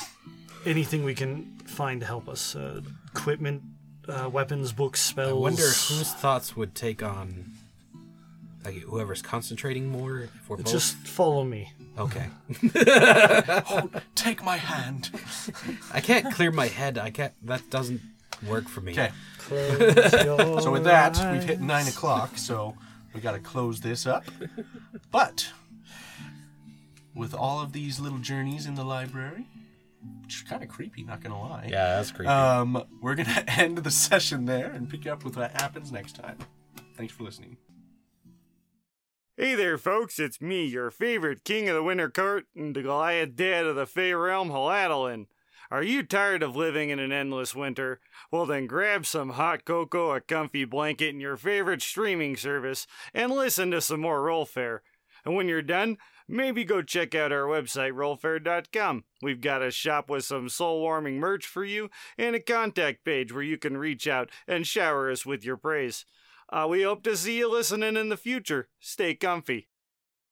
anything 0.66 1.04
we 1.04 1.16
can 1.16 1.58
find 1.66 2.02
to 2.02 2.08
help 2.08 2.28
us. 2.30 2.56
Uh, 2.56 2.82
equipment, 3.16 3.62
uh, 4.08 4.30
weapons, 4.32 4.74
books, 4.74 5.02
spells. 5.02 5.28
I 5.28 5.32
spells. 5.32 5.42
wonder 5.42 5.64
whose 5.64 6.14
thoughts 6.14 6.56
would 6.56 6.74
take 6.76 7.02
on. 7.04 7.28
Like 8.64 8.76
whoever's 8.76 9.22
concentrating 9.22 9.88
more. 9.90 10.20
If 10.20 10.50
we're 10.50 10.58
both 10.58 10.68
Just 10.72 10.96
follow 10.98 11.44
me. 11.44 11.74
okay. 11.98 12.28
Take 14.16 14.44
my 14.44 14.58
hand. 14.58 15.10
I 15.94 16.00
can't 16.02 16.34
clear 16.34 16.52
my 16.52 16.68
head. 16.68 16.98
I 16.98 17.10
can't. 17.10 17.34
That 17.46 17.70
doesn't 17.70 18.02
work 18.48 18.68
for 18.68 18.82
me. 18.82 18.92
Okay. 18.94 19.12
So 19.52 20.72
with 20.72 20.86
that, 20.86 21.18
we've 21.34 21.44
hit 21.44 21.60
nine 21.60 21.88
o'clock, 21.88 22.38
so 22.38 22.78
we 23.14 23.20
got 23.20 23.34
to 23.34 23.40
close 23.40 23.82
this 23.82 24.06
up. 24.08 24.24
But 25.12 25.50
with 27.14 27.34
all 27.34 27.60
of 27.60 27.74
these 27.74 28.00
little 28.00 28.20
journeys 28.20 28.66
in 28.66 28.76
the 28.76 28.86
library, 28.86 29.46
which 30.24 30.36
is 30.38 30.42
kind 30.44 30.64
of 30.64 30.70
creepy, 30.70 31.04
not 31.04 31.22
gonna 31.22 31.40
lie. 31.42 31.68
Yeah, 31.70 31.96
that's 31.98 32.12
creepy. 32.12 32.30
Um, 32.30 32.82
we're 33.02 33.16
gonna 33.16 33.44
end 33.48 33.80
the 33.80 33.92
session 33.92 34.46
there 34.46 34.68
and 34.72 34.90
pick 34.90 35.04
you 35.04 35.12
up 35.12 35.26
with 35.26 35.36
what 35.36 35.52
happens 35.60 35.92
next 35.92 36.16
time. 36.16 36.38
Thanks 36.96 37.12
for 37.14 37.24
listening. 37.24 37.58
Hey 39.38 39.56
there, 39.56 39.78
folks, 39.78 40.20
it's 40.20 40.42
me, 40.42 40.66
your 40.66 40.92
favorite 40.92 41.46
King 41.46 41.70
of 41.70 41.76
the 41.76 41.82
Winter 41.82 42.10
Court 42.10 42.48
and 42.54 42.76
the 42.76 42.82
Goliath 42.82 43.38
Dad 43.38 43.66
of 43.66 43.78
the 43.78 43.86
Fey 43.86 44.14
Realm, 44.14 44.50
Haladolin. 44.50 45.28
Are 45.72 45.82
you 45.82 46.04
tired 46.04 46.44
of 46.44 46.58
living 46.58 46.90
in 46.90 47.00
an 47.00 47.14
endless 47.14 47.56
winter? 47.56 48.02
Well, 48.30 48.46
then 48.46 48.68
grab 48.68 49.06
some 49.06 49.32
hot 49.32 49.64
cocoa, 49.64 50.12
a 50.12 50.20
comfy 50.20 50.66
blanket, 50.66 51.12
and 51.12 51.22
your 51.22 51.38
favorite 51.38 51.82
streaming 51.82 52.36
service, 52.36 52.86
and 53.14 53.32
listen 53.32 53.72
to 53.72 53.80
some 53.80 54.02
more 54.02 54.20
Rollfare. 54.20 54.80
And 55.24 55.34
when 55.34 55.48
you're 55.48 55.62
done, 55.62 55.98
maybe 56.28 56.66
go 56.66 56.82
check 56.82 57.16
out 57.16 57.32
our 57.32 57.46
website, 57.46 57.94
rollfare.com. 57.94 59.06
We've 59.22 59.42
got 59.42 59.62
a 59.62 59.72
shop 59.72 60.10
with 60.10 60.26
some 60.26 60.50
soul 60.50 60.82
warming 60.82 61.20
merch 61.22 61.46
for 61.46 61.64
you, 61.64 61.90
and 62.18 62.36
a 62.36 62.42
contact 62.42 63.06
page 63.06 63.32
where 63.32 63.44
you 63.44 63.58
can 63.58 63.78
reach 63.78 64.10
out 64.10 64.30
and 64.46 64.68
shower 64.68 65.10
us 65.10 65.26
with 65.26 65.46
your 65.46 65.56
praise. 65.56 66.06
Uh, 66.52 66.68
we 66.70 66.84
hope 66.84 67.02
to 67.04 67.16
see 67.16 67.38
you 67.38 67.50
listening 67.50 67.96
in 67.96 68.10
the 68.10 68.18
future. 68.18 68.68
Stay 68.80 69.16
comfy. 69.16 69.70